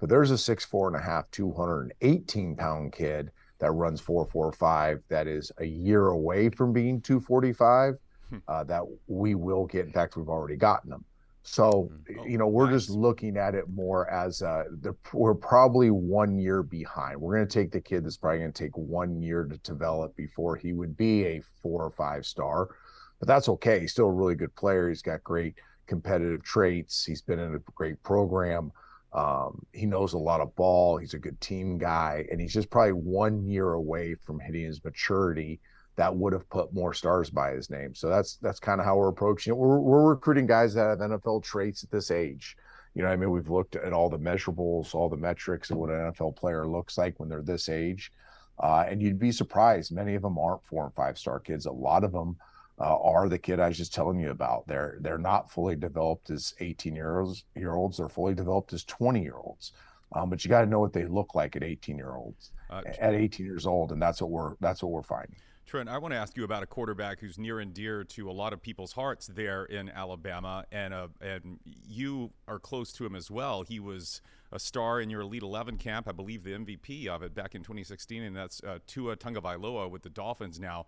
[0.00, 4.52] But there's a six, four and a half, 218 pound kid that runs four, four,
[4.52, 8.03] five that is a year away from being 245 Hmm.
[8.48, 9.86] Uh, that we will get.
[9.86, 11.04] In fact, we've already gotten them.
[11.42, 12.18] So, hmm.
[12.20, 12.86] oh, you know, we're nice.
[12.86, 17.20] just looking at it more as uh, the, we're probably one year behind.
[17.20, 20.16] We're going to take the kid that's probably going to take one year to develop
[20.16, 22.70] before he would be a four or five star.
[23.18, 23.80] but that's okay.
[23.80, 24.88] He's still a really good player.
[24.88, 25.54] He's got great
[25.86, 27.04] competitive traits.
[27.04, 28.72] He's been in a great program.
[29.12, 30.96] Um, he knows a lot of ball.
[30.96, 34.82] He's a good team guy, and he's just probably one year away from hitting his
[34.82, 35.60] maturity
[35.96, 37.94] that would have put more stars by his name.
[37.94, 39.56] So that's that's kind of how we're approaching it.
[39.56, 42.56] We're we're recruiting guys that have NFL traits at this age.
[42.94, 45.90] You know, I mean, we've looked at all the measurables, all the metrics of what
[45.90, 48.12] an NFL player looks like when they're this age,
[48.60, 49.92] uh, and you'd be surprised.
[49.92, 51.66] Many of them aren't four and five star kids.
[51.66, 52.36] A lot of them
[52.80, 54.66] uh, are the kid I was just telling you about.
[54.66, 57.98] They're they're not fully developed as 18 years year olds.
[57.98, 59.72] They're fully developed as 20 year olds.
[60.12, 62.82] Um, but you got to know what they look like at 18 year olds, uh,
[63.00, 65.36] at 18 years old, and that's what we're that's what we're finding.
[65.66, 68.32] Trent, I want to ask you about a quarterback who's near and dear to a
[68.32, 71.58] lot of people's hearts there in Alabama, and uh, and
[71.88, 73.62] you are close to him as well.
[73.62, 74.20] He was
[74.52, 77.62] a star in your Elite 11 camp, I believe the MVP of it back in
[77.62, 80.86] 2016, and that's uh, Tua Tagovailoa with the Dolphins now.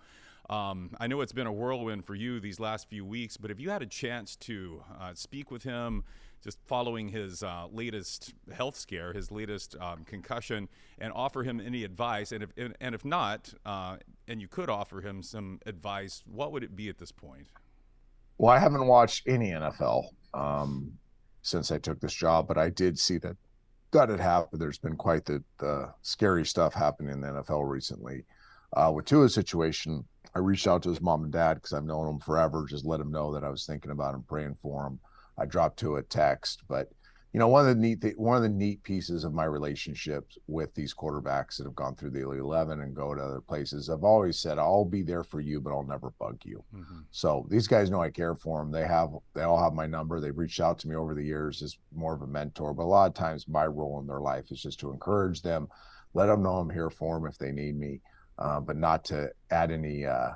[0.50, 3.58] Um, I know it's been a whirlwind for you these last few weeks, but have
[3.58, 6.04] you had a chance to uh, speak with him,
[6.42, 10.68] just following his uh, latest health scare, his latest um, concussion,
[10.98, 12.32] and offer him any advice?
[12.32, 13.96] And if and if not, uh,
[14.28, 17.48] and you could offer him some advice, what would it be at this point?
[18.38, 20.92] Well, I haven't watched any NFL um,
[21.42, 23.36] since I took this job, but I did see that
[23.92, 24.60] that had happened.
[24.60, 28.24] There's been quite the, the scary stuff happening in the NFL recently.
[28.76, 32.08] Uh, with Tua's situation, I reached out to his mom and dad because I've known
[32.08, 32.66] him forever.
[32.68, 34.98] Just let him know that I was thinking about him, praying for him.
[35.38, 36.90] I dropped to a text, but
[37.32, 40.38] you know, one of the neat th- one of the neat pieces of my relationships
[40.46, 43.90] with these quarterbacks that have gone through the Elite Eleven and go to other places,
[43.90, 46.64] I've always said I'll be there for you, but I'll never bug you.
[46.74, 47.00] Mm-hmm.
[47.10, 48.70] So these guys know I care for them.
[48.70, 50.18] They have they all have my number.
[50.18, 52.86] They've reached out to me over the years as more of a mentor, but a
[52.86, 55.68] lot of times my role in their life is just to encourage them,
[56.14, 58.00] let them know I'm here for them if they need me
[58.38, 60.30] uh, but not to add any uh,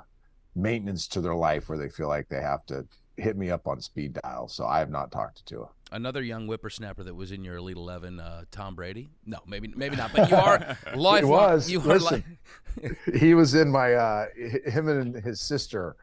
[0.55, 2.85] maintenance to their life where they feel like they have to
[3.21, 4.47] hit me up on speed dial.
[4.47, 5.69] So I have not talked to Tua.
[5.91, 9.09] Another young whippersnapper that was in your Elite Eleven, uh, Tom Brady.
[9.25, 11.17] No, maybe maybe not, but you are lifelong.
[11.17, 11.71] he was.
[11.71, 12.37] You Listen,
[13.15, 14.25] he was in my uh,
[14.65, 15.95] him and his sister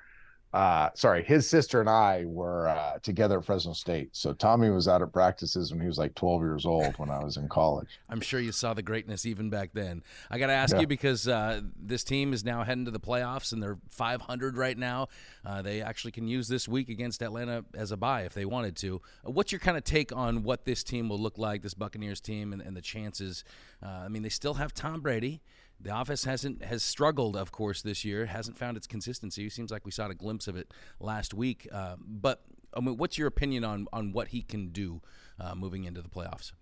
[0.55, 4.17] uh, sorry, his sister and I were uh, together at Fresno State.
[4.17, 7.23] So Tommy was out of practices when he was like 12 years old when I
[7.23, 8.01] was in college.
[8.09, 10.03] I'm sure you saw the greatness even back then.
[10.31, 10.81] I got to ask yeah.
[10.81, 14.79] you because uh, this team is now heading to the playoffs and they're 500 right
[14.79, 15.09] now.
[15.45, 18.75] Uh, they actually can use this week against Atlanta as a bye if they wanted
[18.77, 19.03] to.
[19.27, 22.23] Uh, what's your kind of take on what this team will look like, this Buccaneers
[22.23, 23.45] team, and, and the chances?
[23.83, 25.43] Uh, I mean, they still have Tom Brady.
[25.81, 28.27] The office hasn't has struggled, of course, this year.
[28.27, 29.47] Hasn't found its consistency.
[29.47, 31.69] It seems like we saw a glimpse of it last week.
[31.71, 32.43] Uh, but
[32.75, 35.01] I mean, what's your opinion on on what he can do
[35.41, 36.53] uh, moving into the playoffs?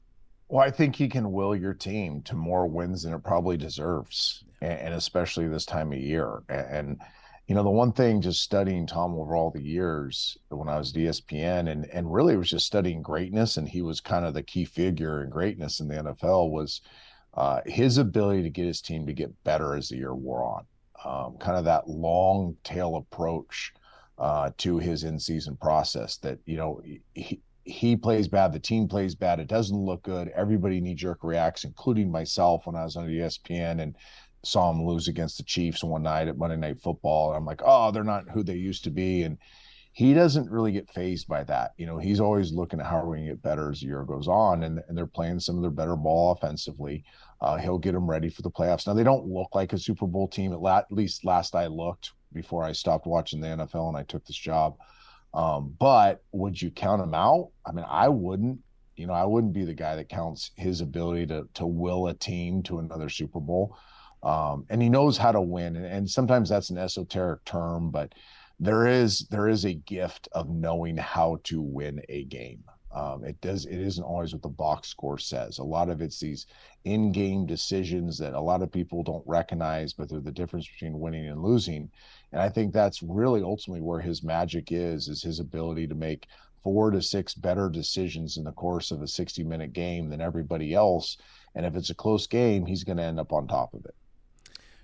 [0.49, 4.45] Well, I think he can will your team to more wins than it probably deserves,
[4.63, 4.69] yeah.
[4.69, 6.45] and, and, especially this time of year.
[6.49, 7.01] And, and,
[7.49, 10.91] you know, the one thing just studying Tom over all the years when I was
[10.91, 14.43] at ESPN, and and really was just studying greatness, and he was kind of the
[14.43, 16.81] key figure in greatness in the NFL was
[17.37, 20.65] uh, his ability to get his team to get better as the year wore on,
[21.05, 23.73] um, kind of that long tail approach
[24.19, 26.17] uh, to his in-season process.
[26.19, 26.81] That you know
[27.15, 30.29] he he plays bad, the team plays bad, it doesn't look good.
[30.29, 33.97] Everybody knee-jerk reacts, including myself when I was on ESPN and
[34.45, 37.35] saw him lose against the Chiefs one night at Monday Night Football.
[37.35, 39.37] I'm like, oh, they're not who they used to be, and
[39.97, 41.73] he doesn't really get fazed by that.
[41.79, 43.87] You know, he's always looking at how are we going to get better as the
[43.87, 47.03] year goes on, and, and they're playing some of their better ball offensively.
[47.41, 48.87] Uh, he'll get them ready for the playoffs.
[48.87, 51.69] Now they don't look like a Super Bowl team at, la- at least last I
[51.69, 54.77] looked before I stopped watching the NFL and I took this job.
[55.33, 57.49] Um, but would you count him out?
[57.65, 58.59] I mean, I wouldn't.
[58.97, 62.15] You know, I wouldn't be the guy that counts his ability to to will a
[62.15, 63.75] team to another Super Bowl.
[64.23, 65.75] Um, and he knows how to win.
[65.77, 68.13] And, and sometimes that's an esoteric term, but
[68.59, 72.65] there is there is a gift of knowing how to win a game.
[72.93, 73.67] Um, it does.
[73.67, 75.59] It isn't always what the box score says.
[75.59, 76.47] A lot of it's these
[76.85, 81.29] in-game decisions that a lot of people don't recognize, but they're the difference between winning
[81.29, 81.91] and losing.
[82.33, 86.27] And I think that's really ultimately where his magic is: is his ability to make
[86.63, 91.19] four to six better decisions in the course of a 60-minute game than everybody else.
[91.55, 93.95] And if it's a close game, he's going to end up on top of it.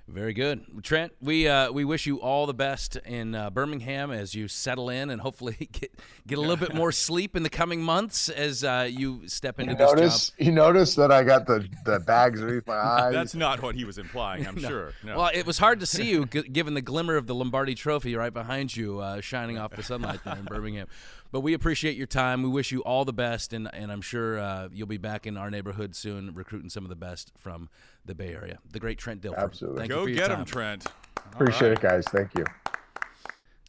[0.08, 1.12] Very good, Trent.
[1.20, 5.10] We uh, we wish you all the best in uh, Birmingham as you settle in
[5.10, 5.94] and hopefully get
[6.26, 9.72] get a little bit more sleep in the coming months as uh, you step into
[9.72, 10.46] you this notice, job.
[10.46, 13.12] You notice that I got the, the bags underneath my eyes.
[13.12, 14.46] That's not what he was implying.
[14.46, 14.68] I'm no.
[14.68, 14.92] sure.
[15.04, 15.18] No.
[15.18, 18.16] Well, it was hard to see you g- given the glimmer of the Lombardi Trophy
[18.16, 20.88] right behind you, uh, shining off the sunlight there in Birmingham.
[21.30, 22.42] But we appreciate your time.
[22.42, 25.38] We wish you all the best, and, and I'm sure uh, you'll be back in
[25.38, 27.70] our neighborhood soon, recruiting some of the best from
[28.04, 28.58] the Bay Area.
[28.70, 29.38] The great Trent Dilfer.
[29.38, 29.80] Absolutely.
[29.80, 30.86] Thank Go you get him, Trent.
[31.32, 31.78] Appreciate right.
[31.78, 32.04] it, guys.
[32.08, 32.44] Thank you.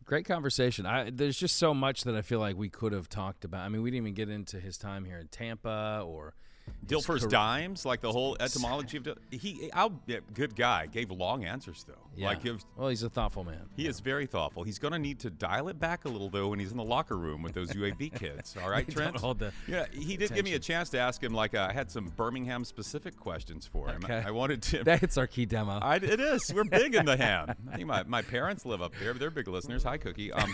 [0.06, 0.86] Great conversation.
[0.86, 3.62] I, there's just so much that I feel like we could have talked about.
[3.62, 6.34] I mean, we didn't even get into his time here in Tampa or his
[6.86, 9.70] Dilfer's dimes, like the whole etymology of Dil- he.
[9.74, 10.88] I'll, yeah, good guy.
[10.88, 11.94] Gave long answers though.
[12.16, 12.28] Yeah.
[12.28, 13.70] Like if well, he's a thoughtful man.
[13.76, 14.64] he is very thoughtful.
[14.64, 16.84] He's going to need to dial it back a little though when he's in the
[16.84, 18.56] locker room with those UAB kids.
[18.62, 19.16] All right, Trent.
[19.18, 21.34] hold the yeah, he did give me a chance to ask him.
[21.34, 24.02] Like uh, I had some Birmingham specific questions for him.
[24.04, 24.22] Okay.
[24.26, 24.84] I wanted to.
[24.84, 25.80] That's our key demo.
[25.82, 26.52] I, it is.
[26.54, 27.56] We're big in the ham.
[27.72, 29.14] I think my, my parents live up there.
[29.14, 29.84] They're big listeners.
[29.84, 30.32] Hi, Cookie.
[30.34, 30.54] Um,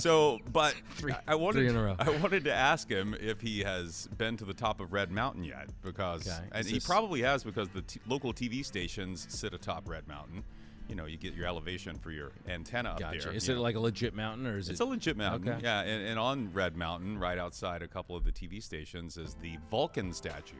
[0.00, 0.74] so, but
[1.28, 1.96] I wanted three in a row.
[1.98, 5.44] I wanted to ask him if he has been to the top of Red Mountain
[5.44, 6.38] yet, because Okay.
[6.52, 10.44] and he probably has because the t- local TV stations sit atop Red Mountain.
[10.88, 13.18] You know, you get your elevation for your antenna up gotcha.
[13.26, 13.32] there.
[13.32, 13.60] Is it know.
[13.60, 14.84] like a legit mountain or is It's it?
[14.84, 15.60] a legit mountain, Okay.
[15.62, 15.80] yeah.
[15.82, 19.58] And, and on Red Mountain, right outside a couple of the TV stations, is the
[19.70, 20.56] Vulcan statue.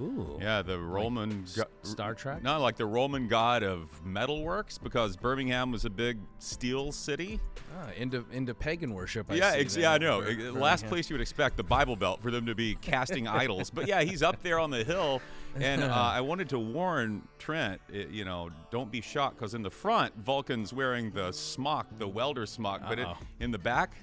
[0.00, 0.38] Ooh.
[0.40, 2.42] Yeah, the Roman go- Star Trek?
[2.42, 7.40] No, like the Roman god of metalworks, because Birmingham was a big steel city.
[7.76, 9.30] Ah, into into pagan worship.
[9.30, 10.20] I yeah, see ex- yeah, I know.
[10.22, 13.70] Bir- Last place you would expect the Bible Belt for them to be casting idols,
[13.70, 15.20] but yeah, he's up there on the hill,
[15.56, 19.70] and uh, I wanted to warn Trent, you know, don't be shocked because in the
[19.70, 23.08] front, Vulcan's wearing the smock, the welder smock, but it,
[23.40, 23.94] in the back,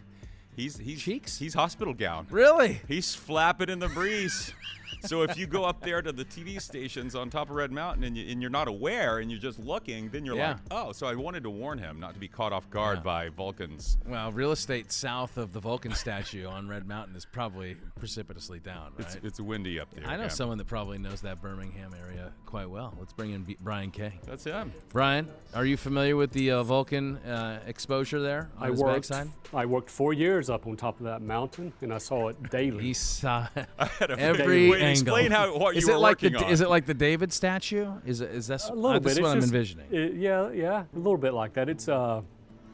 [0.56, 1.38] he's he's Cheeks?
[1.40, 2.28] he's hospital gown.
[2.30, 2.82] Really?
[2.88, 4.54] He's flapping in the breeze.
[5.06, 8.04] so if you go up there to the TV stations on top of Red Mountain
[8.04, 10.50] and, you, and you're not aware and you're just looking, then you're Yeah.
[10.50, 10.92] like, oh.
[10.92, 13.04] So I wanted to warn him not to be caught off guard Yeah.
[13.04, 13.98] by Vulcans.
[14.08, 18.94] Well, real estate south of the Vulcan statue on Red Mountain is probably precipitously down,
[18.98, 19.08] right?
[19.08, 20.06] It's, it's windy up there.
[20.08, 20.28] I know yeah.
[20.30, 22.96] someone that probably knows that Birmingham area quite well.
[23.00, 24.14] Let's bring in B- Brian Kay.
[24.26, 24.72] That's him.
[24.90, 29.10] Brian, are you familiar with the uh, Vulcan uh, exposure there on I his worked.
[29.10, 29.30] backside?
[29.54, 32.84] I worked four years up on top of that mountain, and I saw it daily.
[32.84, 35.16] He saw had a- every Wait, angle.
[35.16, 36.52] explain how- what you is were it like working the, on.
[36.52, 37.92] Is it like the David statue?
[38.06, 39.04] Is it, is that a little uh, bit.
[39.04, 39.86] This is It's what I'm envisioning.
[39.92, 41.70] it- yeah, yeah, a little bit like that.
[41.70, 42.22] It's uh,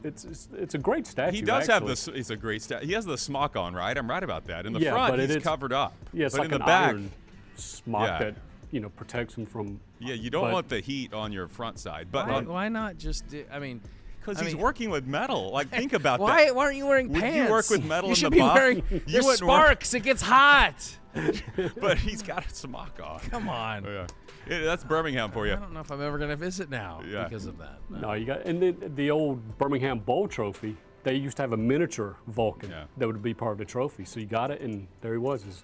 [0.02, 1.36] it's it's, it's a great statue.
[1.36, 1.88] He does have actually.
[1.90, 2.08] this.
[2.08, 2.86] It's a great statue.
[2.86, 3.96] He has the smock on, right?
[3.96, 4.66] I'm right about that.
[4.66, 5.94] In the Yeah, front, but he's is- covered up.
[6.12, 7.10] Yeah, it's but like in an the back, iron
[7.56, 8.18] smock Yeah.
[8.18, 8.34] that
[8.70, 9.80] you know protects him from.
[10.00, 12.08] yeah, you don't but- want the heat on your front side.
[12.10, 13.26] But why, on, why not just?
[13.28, 13.80] Do, I mean,
[14.24, 15.50] because he's mean- working with metal.
[15.50, 16.54] Like, think about Why, that.
[16.54, 18.54] why aren't you wearing Would you work with metal You in should the be buff?
[18.54, 18.82] wearing.
[18.90, 19.94] You There's wouldn't work- sparks.
[19.94, 20.96] It gets hot.
[21.80, 23.20] but he's got a smock on.
[23.30, 23.86] Come on.
[23.86, 24.06] Oh, yeah.
[24.48, 25.52] Yeah, that's Birmingham for you.
[25.52, 27.24] I don't know if I'm ever going to visit now Yeah.
[27.24, 27.78] because of that.
[27.88, 30.76] No, you got and the, the old Birmingham Bowl trophy.
[31.02, 32.84] They used to have a miniature Vulcan Yeah.
[32.96, 34.04] that would be part of the trophy.
[34.04, 35.62] So you got it, and there he was, is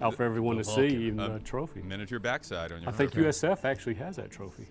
[0.00, 0.90] out for everyone the to Vulcan.
[0.90, 1.82] see, even the trophy.
[1.82, 2.88] Miniature backside on your.
[2.90, 3.32] I think Hurricane.
[3.32, 4.68] USF actually has that trophy.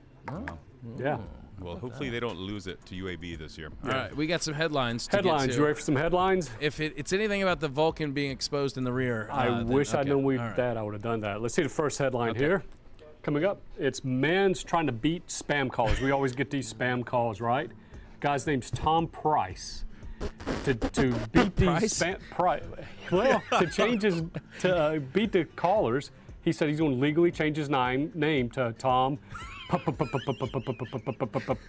[0.97, 1.17] Yeah.
[1.59, 3.69] Well, hopefully they don't lose it to UAB this year.
[3.83, 5.07] All right, we got some headlines.
[5.07, 5.47] To Headlines.
[5.47, 5.57] Get to.
[5.59, 6.49] You ready for some headlines?
[6.59, 9.67] If it, it's anything about the Vulcan being exposed in the rear, I uh, then-
[9.67, 10.55] wish I'd okay, known we all right.
[10.55, 10.77] that.
[10.77, 11.41] I would have done that.
[11.41, 12.39] Let's see the first headline Okay.
[12.39, 12.63] here.
[13.23, 15.99] Coming up, it's man's trying to beat spam calls.
[15.99, 17.69] We always get these spam calls, right?
[18.19, 19.83] Guy's name's Tom Price.
[20.63, 21.93] To, to beat these Price?
[21.99, 22.61] spam pri-
[23.11, 24.23] well to change his
[24.61, 26.11] to uh, beat the callers,
[26.43, 29.19] he said he's going to legally change his name name to Tom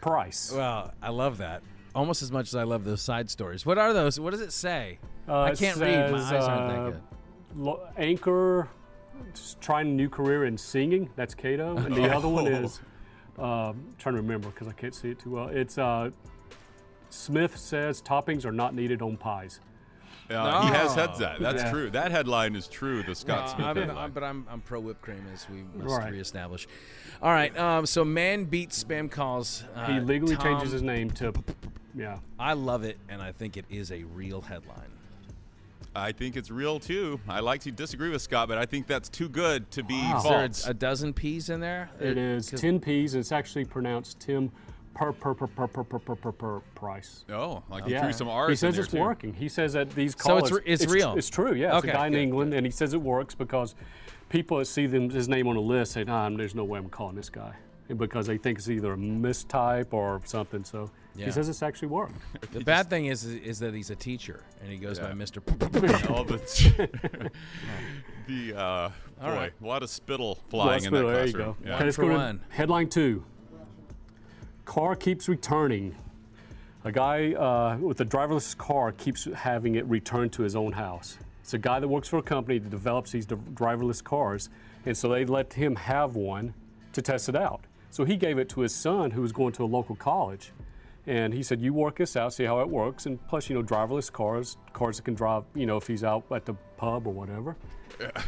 [0.00, 0.52] Price.
[0.54, 1.62] Well, I love that
[1.94, 3.66] almost as much as I love those side stories.
[3.66, 4.18] What are those?
[4.20, 4.98] What does it say?
[5.28, 6.10] Uh, I can't read.
[6.10, 7.00] My eyes aren't that uh, good.
[7.56, 8.68] lo- Anchor,
[9.60, 11.10] trying a new career in singing.
[11.16, 11.76] That's Cato.
[11.76, 12.80] And the other one is,
[13.38, 15.48] um, trying to remember because I can't see it too well.
[15.48, 16.10] It's uh,
[17.10, 19.60] Smith says toppings are not needed on pies.
[20.30, 20.96] Uh, He has Oh.
[21.18, 21.38] that.
[21.40, 21.70] That's Yeah.
[21.70, 21.90] true.
[21.90, 23.02] That headline is true.
[23.02, 23.96] The Scott Uh, Smith I'm, headline.
[23.96, 26.12] I'm- but I'm, I'm pro whipped cream as we must Right.
[26.12, 26.66] reestablish.
[27.22, 27.56] All right.
[27.58, 29.64] Um, so man beats spam calls.
[29.74, 31.32] Uh, He legally Tom- changes his name to,
[31.94, 32.18] yeah.
[32.38, 34.90] I love it, and I think it is a real headline.
[35.96, 37.18] I think it's real too.
[37.28, 40.16] I like to disagree with Scott, but I think that's too good to be Wow.
[40.18, 40.66] Is there false.
[40.66, 41.88] a, a dozen peas in there?
[41.98, 44.52] It is 10 P's, it's actually pronounced Tim
[44.98, 47.24] per per per per per per per per, per price.
[47.30, 48.02] oh, like he Yeah.
[48.02, 49.00] threw some R's He in says there, it's too.
[49.00, 49.32] working.
[49.34, 50.42] He says that these So calls.
[50.42, 51.14] it's re- it's real?
[51.16, 51.54] It's true.
[51.54, 53.74] Yeah, it's Okay, a guy in good, England, and he says it works because
[54.28, 56.88] people that see them his name on a list say, "Nah, there's no way I'm
[56.88, 57.52] calling this guy,"
[57.96, 60.64] because they think it's either a mistype or something.
[60.64, 61.26] So Yeah.
[61.26, 62.14] he says it's actually worked.
[62.52, 65.40] The bad thing is, is that he's a teacher, and he goes by Mr.
[66.10, 66.38] All the,
[68.26, 68.88] the uh,
[69.20, 69.52] boy, right.
[69.62, 71.56] a lot of spittle flying in that Hospital, there you go.
[71.64, 71.74] Yeah.
[71.76, 72.40] Okay, let's for one.
[72.50, 73.24] Headline two.
[74.68, 75.96] Car keeps returning.
[76.84, 81.16] A guy uh, with a driverless car keeps having it returned to his own house.
[81.40, 84.50] It's a guy that works for a company that develops these driverless cars,
[84.84, 86.52] and so they let him have one
[86.92, 87.62] to test it out.
[87.90, 90.52] So he gave it to his son, who was going to a local college,
[91.06, 93.62] and he said, "You work this out, see how it works, and plus, you know,
[93.62, 97.14] driverless cars, cars that can drive, you know, if he's out at the pub or
[97.14, 97.56] whatever."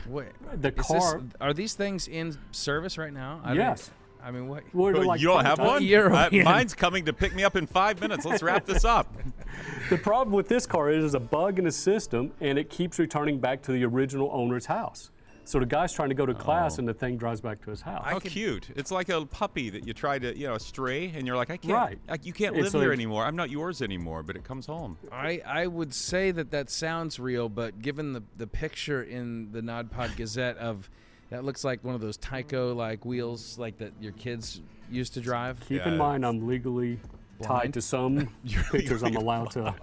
[0.09, 3.43] Wait, The is this- car- are these things in service right now?
[3.45, 3.91] I don't- Yes.
[4.23, 4.65] I mean, what?
[4.73, 5.83] Well, they're like you don't have one?
[5.95, 8.25] Uh, mine's coming to pick me up in five minutes.
[8.25, 9.13] Let's wrap this up.
[9.91, 12.99] The problem with this car is there's a bug in the system, and it keeps
[13.01, 15.11] returning back to the original owner's house.
[15.45, 16.81] So the guy's trying to go to class, Oh.
[16.81, 18.05] and the thing drives back to his house.
[18.07, 18.69] How cute!
[18.77, 21.57] It's like a puppy that you try to, you know, stray, and you're like, I
[21.57, 21.99] can't, Right.
[22.09, 23.25] like, you can't It's live here like- anymore.
[23.25, 24.23] I'm not yours anymore.
[24.23, 24.97] But it comes home.
[25.11, 29.61] I, I would say that that sounds real, but given the, the picture in the
[29.61, 30.89] Nodpod Gazette of
[31.31, 34.61] that looks like one of those Tyco like wheels like that your kids
[34.91, 35.59] used to drive.
[35.61, 35.89] Keep Yeah.
[35.93, 36.99] in mind, I'm legally
[37.39, 37.63] Blind?
[37.63, 38.29] tied to some
[38.73, 39.75] pictures I'm allowed to.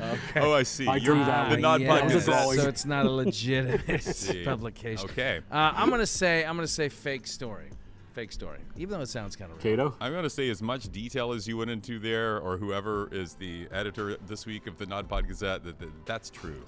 [0.36, 0.86] Oh, I see.
[0.86, 1.60] I You're drew that the one.
[1.60, 2.42] not yeah, It was a Gazette.
[2.44, 2.58] drawing.
[2.60, 5.10] so it's not a legitimate publication.
[5.10, 5.40] Okay.
[5.50, 7.68] Uh, I'm gonna say I'm gonna say fake story,
[8.12, 8.58] fake story.
[8.76, 9.76] Even though it sounds kind of real.
[9.76, 9.96] Cato?
[10.00, 13.34] I'm going to say as much detail as you went into there, or whoever is
[13.34, 16.62] the editor this week of the Nod Pod Gazette, that, that that's true.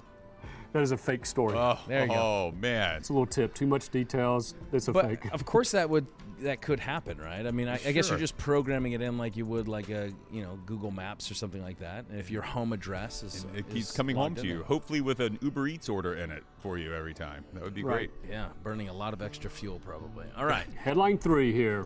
[0.75, 1.55] That is a fake story.
[1.57, 2.13] Oh, There you go.
[2.15, 2.97] oh man.
[2.97, 3.53] it's a little tip.
[3.53, 4.55] Too much details.
[4.73, 5.31] It's a But fake.
[5.33, 6.05] of course that would
[6.41, 7.47] that could happen, right?
[7.47, 10.11] I mean, I, I guess you're just programming it in like you would like a
[10.33, 12.07] you know Google Maps or something like that.
[12.09, 14.63] And if your home address is It is keeps coming home to you, there.
[14.65, 17.45] hopefully with an Uber Eats order in it for you every time.
[17.53, 18.09] That would be Right.
[18.21, 18.29] great.
[18.29, 20.25] Yeah, burning a lot of extra fuel probably.
[20.35, 20.65] All right.
[20.75, 21.85] Headline three here.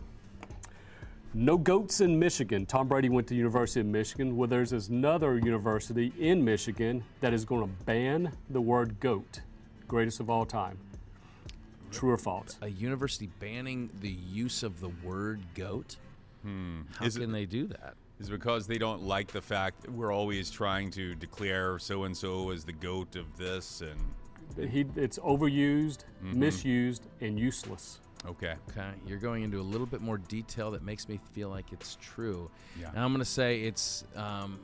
[1.32, 2.66] No goats in Michigan.
[2.66, 4.36] Tom Brady went to University of Michigan.
[4.36, 9.40] Well, there's another university in Michigan that is going to ban the word goat.
[9.86, 10.76] Greatest of all time.
[11.92, 12.56] True or false?
[12.62, 15.96] A university banning the use of the word goat.
[16.44, 17.94] How Is it- can they do that?
[18.18, 22.04] Is it because they don't like the fact that we're always trying to declare so
[22.04, 26.38] and so as the goat of this and He, it's overused, Mm-hmm.
[26.40, 28.00] misused, and useless.
[28.26, 28.54] Okay.
[28.70, 31.96] Okay, you're going into a little bit more detail that makes me feel like it's
[32.00, 32.50] true.
[32.80, 32.88] Yeah.
[32.88, 34.58] And I'm going to say it's um,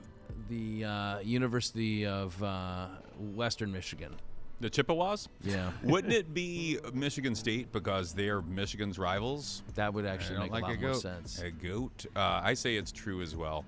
[0.48, 2.86] the uh, University of uh,
[3.34, 4.14] Western Michigan.
[4.60, 5.28] The Chippewas?
[5.42, 9.62] Yeah, Wouldn't it be Michigan State because they're Michigan's rivals?
[9.74, 11.40] that would actually make like a lot a more sense.
[11.42, 12.06] A goat?
[12.16, 13.66] Uh, I say it's true as well.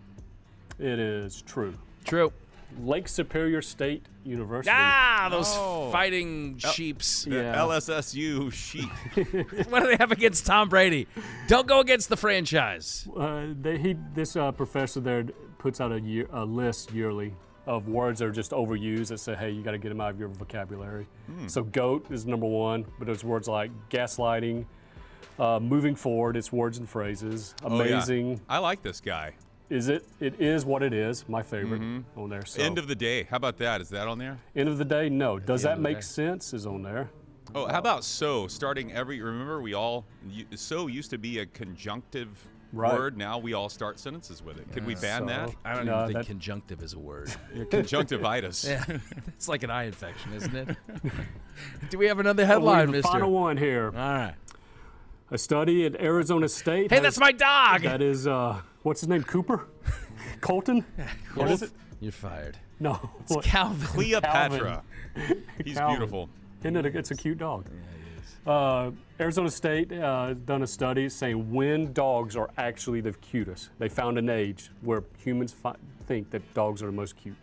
[0.79, 1.75] It is true.
[2.05, 2.33] True.
[2.81, 4.71] Lake Superior State University.
[4.75, 5.91] Ah, those Oh.
[5.91, 7.25] fighting sheeps.
[7.25, 7.55] The Yeah.
[7.57, 8.91] LSSU sheep.
[9.69, 11.07] what do they have against Tom Brady?
[11.47, 13.09] Don't go against the franchise.
[13.17, 15.25] Uh, they, he, this uh, professor there
[15.59, 17.35] puts out a, year, a list yearly
[17.67, 20.11] of words that are just overused that say, hey, you got to get them out
[20.11, 21.07] of your vocabulary.
[21.49, 24.65] So, goat is number one, but there's words like gaslighting,
[25.39, 27.93] uh, moving forward, it's words and phrases, Oh, yeah.
[27.93, 28.41] amazing.
[28.49, 29.35] I like this guy.
[29.71, 30.07] Is it?
[30.19, 31.83] It is what it is, my favorite
[32.17, 32.45] on there.
[32.47, 33.25] So, End of the day.
[33.25, 33.81] How about that?
[33.83, 34.39] Is that on there?
[34.57, 35.39] end of the day, no.
[35.39, 36.01] Does that make day.
[36.03, 36.55] sense?
[36.55, 37.11] Is on there.
[37.55, 38.47] Oh, how about so?
[38.47, 39.21] Starting every.
[39.21, 40.07] Remember, we all.
[40.55, 42.29] So used to be a conjunctive
[42.73, 42.93] Right.
[42.93, 43.17] word.
[43.17, 44.71] Now we all start sentences with it.
[44.73, 45.55] Could we ban that?
[45.65, 47.31] I don't No, even think that- conjunctive is a word.
[47.71, 48.65] Conjunctivitis.
[48.69, 48.85] yeah,
[49.29, 50.77] it's like an eye infection, isn't it?
[51.91, 53.11] do we have another Oh, we headline, have Mister?
[53.11, 53.87] final one here.
[53.87, 54.35] All right.
[55.31, 56.91] A study at Arizona State.
[56.91, 57.83] Hey, has- that's my dog.
[57.83, 59.23] That is, uh, what's his name?
[59.23, 59.67] Cooper?
[60.41, 60.85] Colton?
[61.35, 61.71] What is it?
[62.01, 62.57] You're fired.
[62.81, 62.95] No.
[63.29, 63.87] what- Calvin.
[63.89, 64.83] Cleopatra.
[65.65, 65.97] He's Calvin.
[65.97, 66.29] beautiful.
[66.61, 67.67] Isn't it a, it's a cute dog.
[68.47, 73.71] Yeah, uh, Arizona State uh, done a study saying when dogs are actually the cutest.
[73.79, 75.77] They found an age where humans fi-
[76.07, 77.37] think that dogs are the most cute.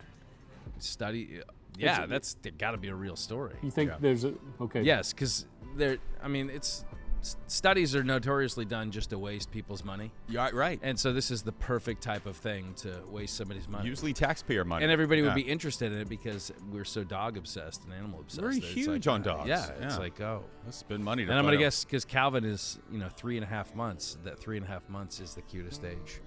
[0.79, 1.41] Study.
[1.77, 3.55] Yeah, that's got to be a real story.
[3.61, 3.97] You think Yeah.
[3.99, 4.81] there's a okay?
[4.81, 5.97] Yes, because there.
[6.23, 6.83] I mean, it's
[7.25, 10.79] s- studies are notoriously done just to waste people's money, Yeah, right.
[10.83, 13.87] and so this is the perfect type of thing to waste somebody's money.
[13.89, 14.83] Usually taxpayer money.
[14.83, 15.33] and everybody would Yeah.
[15.35, 18.41] be interested in it because we're so dog obsessed and animal obsessed.
[18.43, 19.49] We're that it's huge like, on uh, dogs.
[19.49, 19.99] Yeah, it's Yeah.
[19.99, 20.43] like oh.
[20.65, 21.59] Let's spend money to And I'm gonna out.
[21.59, 24.17] guess because Calvin is you know three and a half months.
[24.23, 26.21] That three and a half months is the cutest age.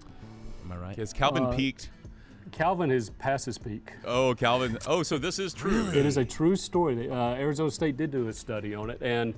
[0.64, 0.96] Am I right?
[0.98, 1.90] Has Calvin Uh, peaked?
[2.50, 3.92] Calvin is past his peak.
[4.06, 4.78] Oh, Calvin.
[4.86, 5.86] Oh, so this is true.
[5.88, 6.94] It is a true story.
[6.94, 9.34] They- Uh, Arizona State did do a study on it, and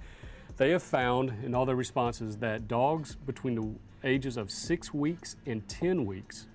[0.61, 3.75] they have found in all their responses that dogs between the
[4.07, 6.49] ages of six weeks and 10 weeks,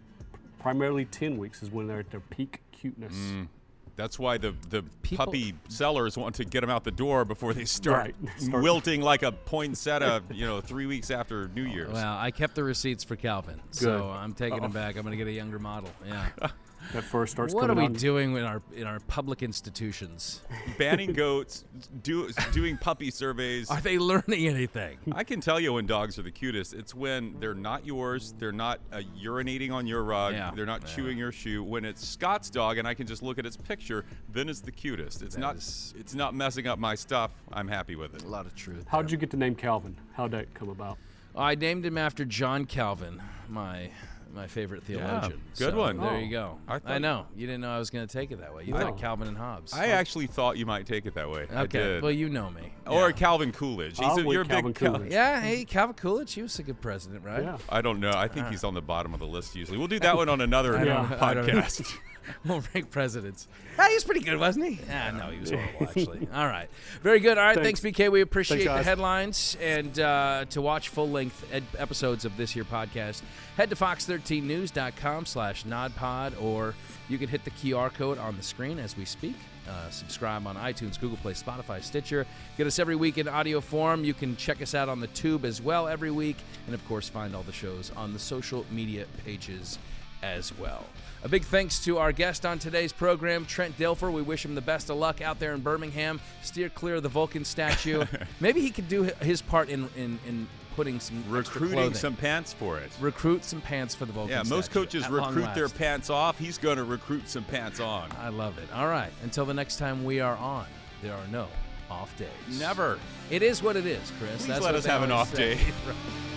[0.60, 3.16] primarily 10 weeks, is when they're at their peak cuteness.
[3.16, 3.48] Mm.
[3.96, 7.56] That's why the, the People- puppy sellers want to get them out the door before
[7.56, 8.32] they start, Right.
[8.40, 11.94] Start- wilting like a poinsettia, you know, three weeks after New Year's.
[11.94, 14.98] Well, I kept the receipts for Calvin, so I'm taking them back.
[14.98, 15.90] I'm going to get a younger model.
[16.06, 16.28] Yeah.
[16.94, 17.94] That first starts what are we out.
[17.94, 20.42] doing in our in our public institutions?
[20.78, 21.66] Banning goats,
[22.04, 23.70] do, doing puppy surveys.
[23.72, 24.98] Are they learning anything?
[25.14, 26.74] I can tell you when dogs are the cutest.
[26.74, 30.52] It's when they're not yours, they're not uh, urinating on your rug, Yeah.
[30.56, 30.96] they're not Yeah.
[30.96, 31.64] chewing your shoe.
[31.64, 34.72] When it's Scott's dog and I can just look at its picture, then it's the
[34.72, 35.22] cutest.
[35.24, 37.32] It's That not is- it's not messing up my stuff.
[37.52, 38.24] I'm happy with it.
[38.24, 38.86] A lot of truth.
[38.88, 39.96] How'd you get the name Calvin?
[40.14, 40.98] How'd that come about?
[41.36, 43.90] I named him after John Calvin, my
[44.36, 45.42] my favorite theologian.
[45.58, 45.98] good So one.
[45.98, 46.18] There Oh.
[46.18, 46.58] you go.
[46.68, 48.64] I I, know you didn't know I was going to take it that way.
[48.66, 49.74] You thought Calvin and Hobbes.
[49.74, 51.48] I actually thought you might take it that way.
[51.52, 51.80] I okay.
[51.80, 52.04] did.
[52.04, 52.74] Well, you know me.
[52.86, 53.12] or Yeah.
[53.14, 53.98] Calvin Coolidge.
[53.98, 55.12] He's a, you're a with Calvin big Cal- Coolidge.
[55.12, 57.44] Yeah, hey, Calvin Coolidge, he was a good president, right?
[57.44, 57.58] Yeah.
[57.70, 58.12] I don't know.
[58.12, 58.50] I think uh.
[58.52, 59.78] he's on the bottom of the list usually.
[59.78, 61.16] We'll do that one on another I don't- know.
[61.18, 61.94] podcast.
[62.46, 63.48] We'll rank presidents.
[63.78, 64.80] Ah, he was pretty good, wasn't he?
[64.92, 66.28] Ah, no, he was horrible, actually.
[66.34, 66.70] All right.
[67.02, 67.38] Very good.
[67.38, 67.58] All right.
[67.58, 67.98] Thanks, Thanks.
[68.00, 68.12] BK.
[68.12, 68.86] We appreciate Thanks, the guys.
[68.86, 69.58] headlines.
[69.62, 73.22] And uh, to watch full length ed- episodes of this here podcast,
[73.58, 76.74] head to fox13news.com slash nodpod, or
[77.10, 79.36] you can hit the QR code on the screen as we speak.
[79.68, 82.28] Uh, subscribe on iTunes, Google Play, Spotify, Stitcher.
[82.58, 84.04] Get us every week in audio form.
[84.04, 86.38] You can check us out on the tube as well every week.
[86.68, 89.80] And of course, find all the shows on the social media pages
[90.22, 90.86] as well.
[91.26, 94.14] A big thanks to our guest on today's program, Trent Dilfer.
[94.14, 96.22] We wish him the best of luck out there in Birmingham.
[96.44, 98.06] Steer clear of the Vulcan statue.
[98.40, 102.78] Maybe he could do his part in in, in putting some Recruiting some pants for
[102.78, 102.92] it.
[103.00, 104.34] recruit some pants for the Vulcan.
[104.38, 106.38] Yeah, most coaches recruit their pants off.
[106.38, 108.12] He's going to recruit some pants on.
[108.20, 108.72] I love it.
[108.72, 109.10] All right.
[109.24, 110.68] Until the next time we are on,
[111.02, 111.48] there are no
[111.90, 112.60] off days.
[112.60, 113.00] Never.
[113.32, 114.30] It is what it is, Chris.
[114.36, 115.56] Please That's let what us have an off say.
[115.56, 115.60] day.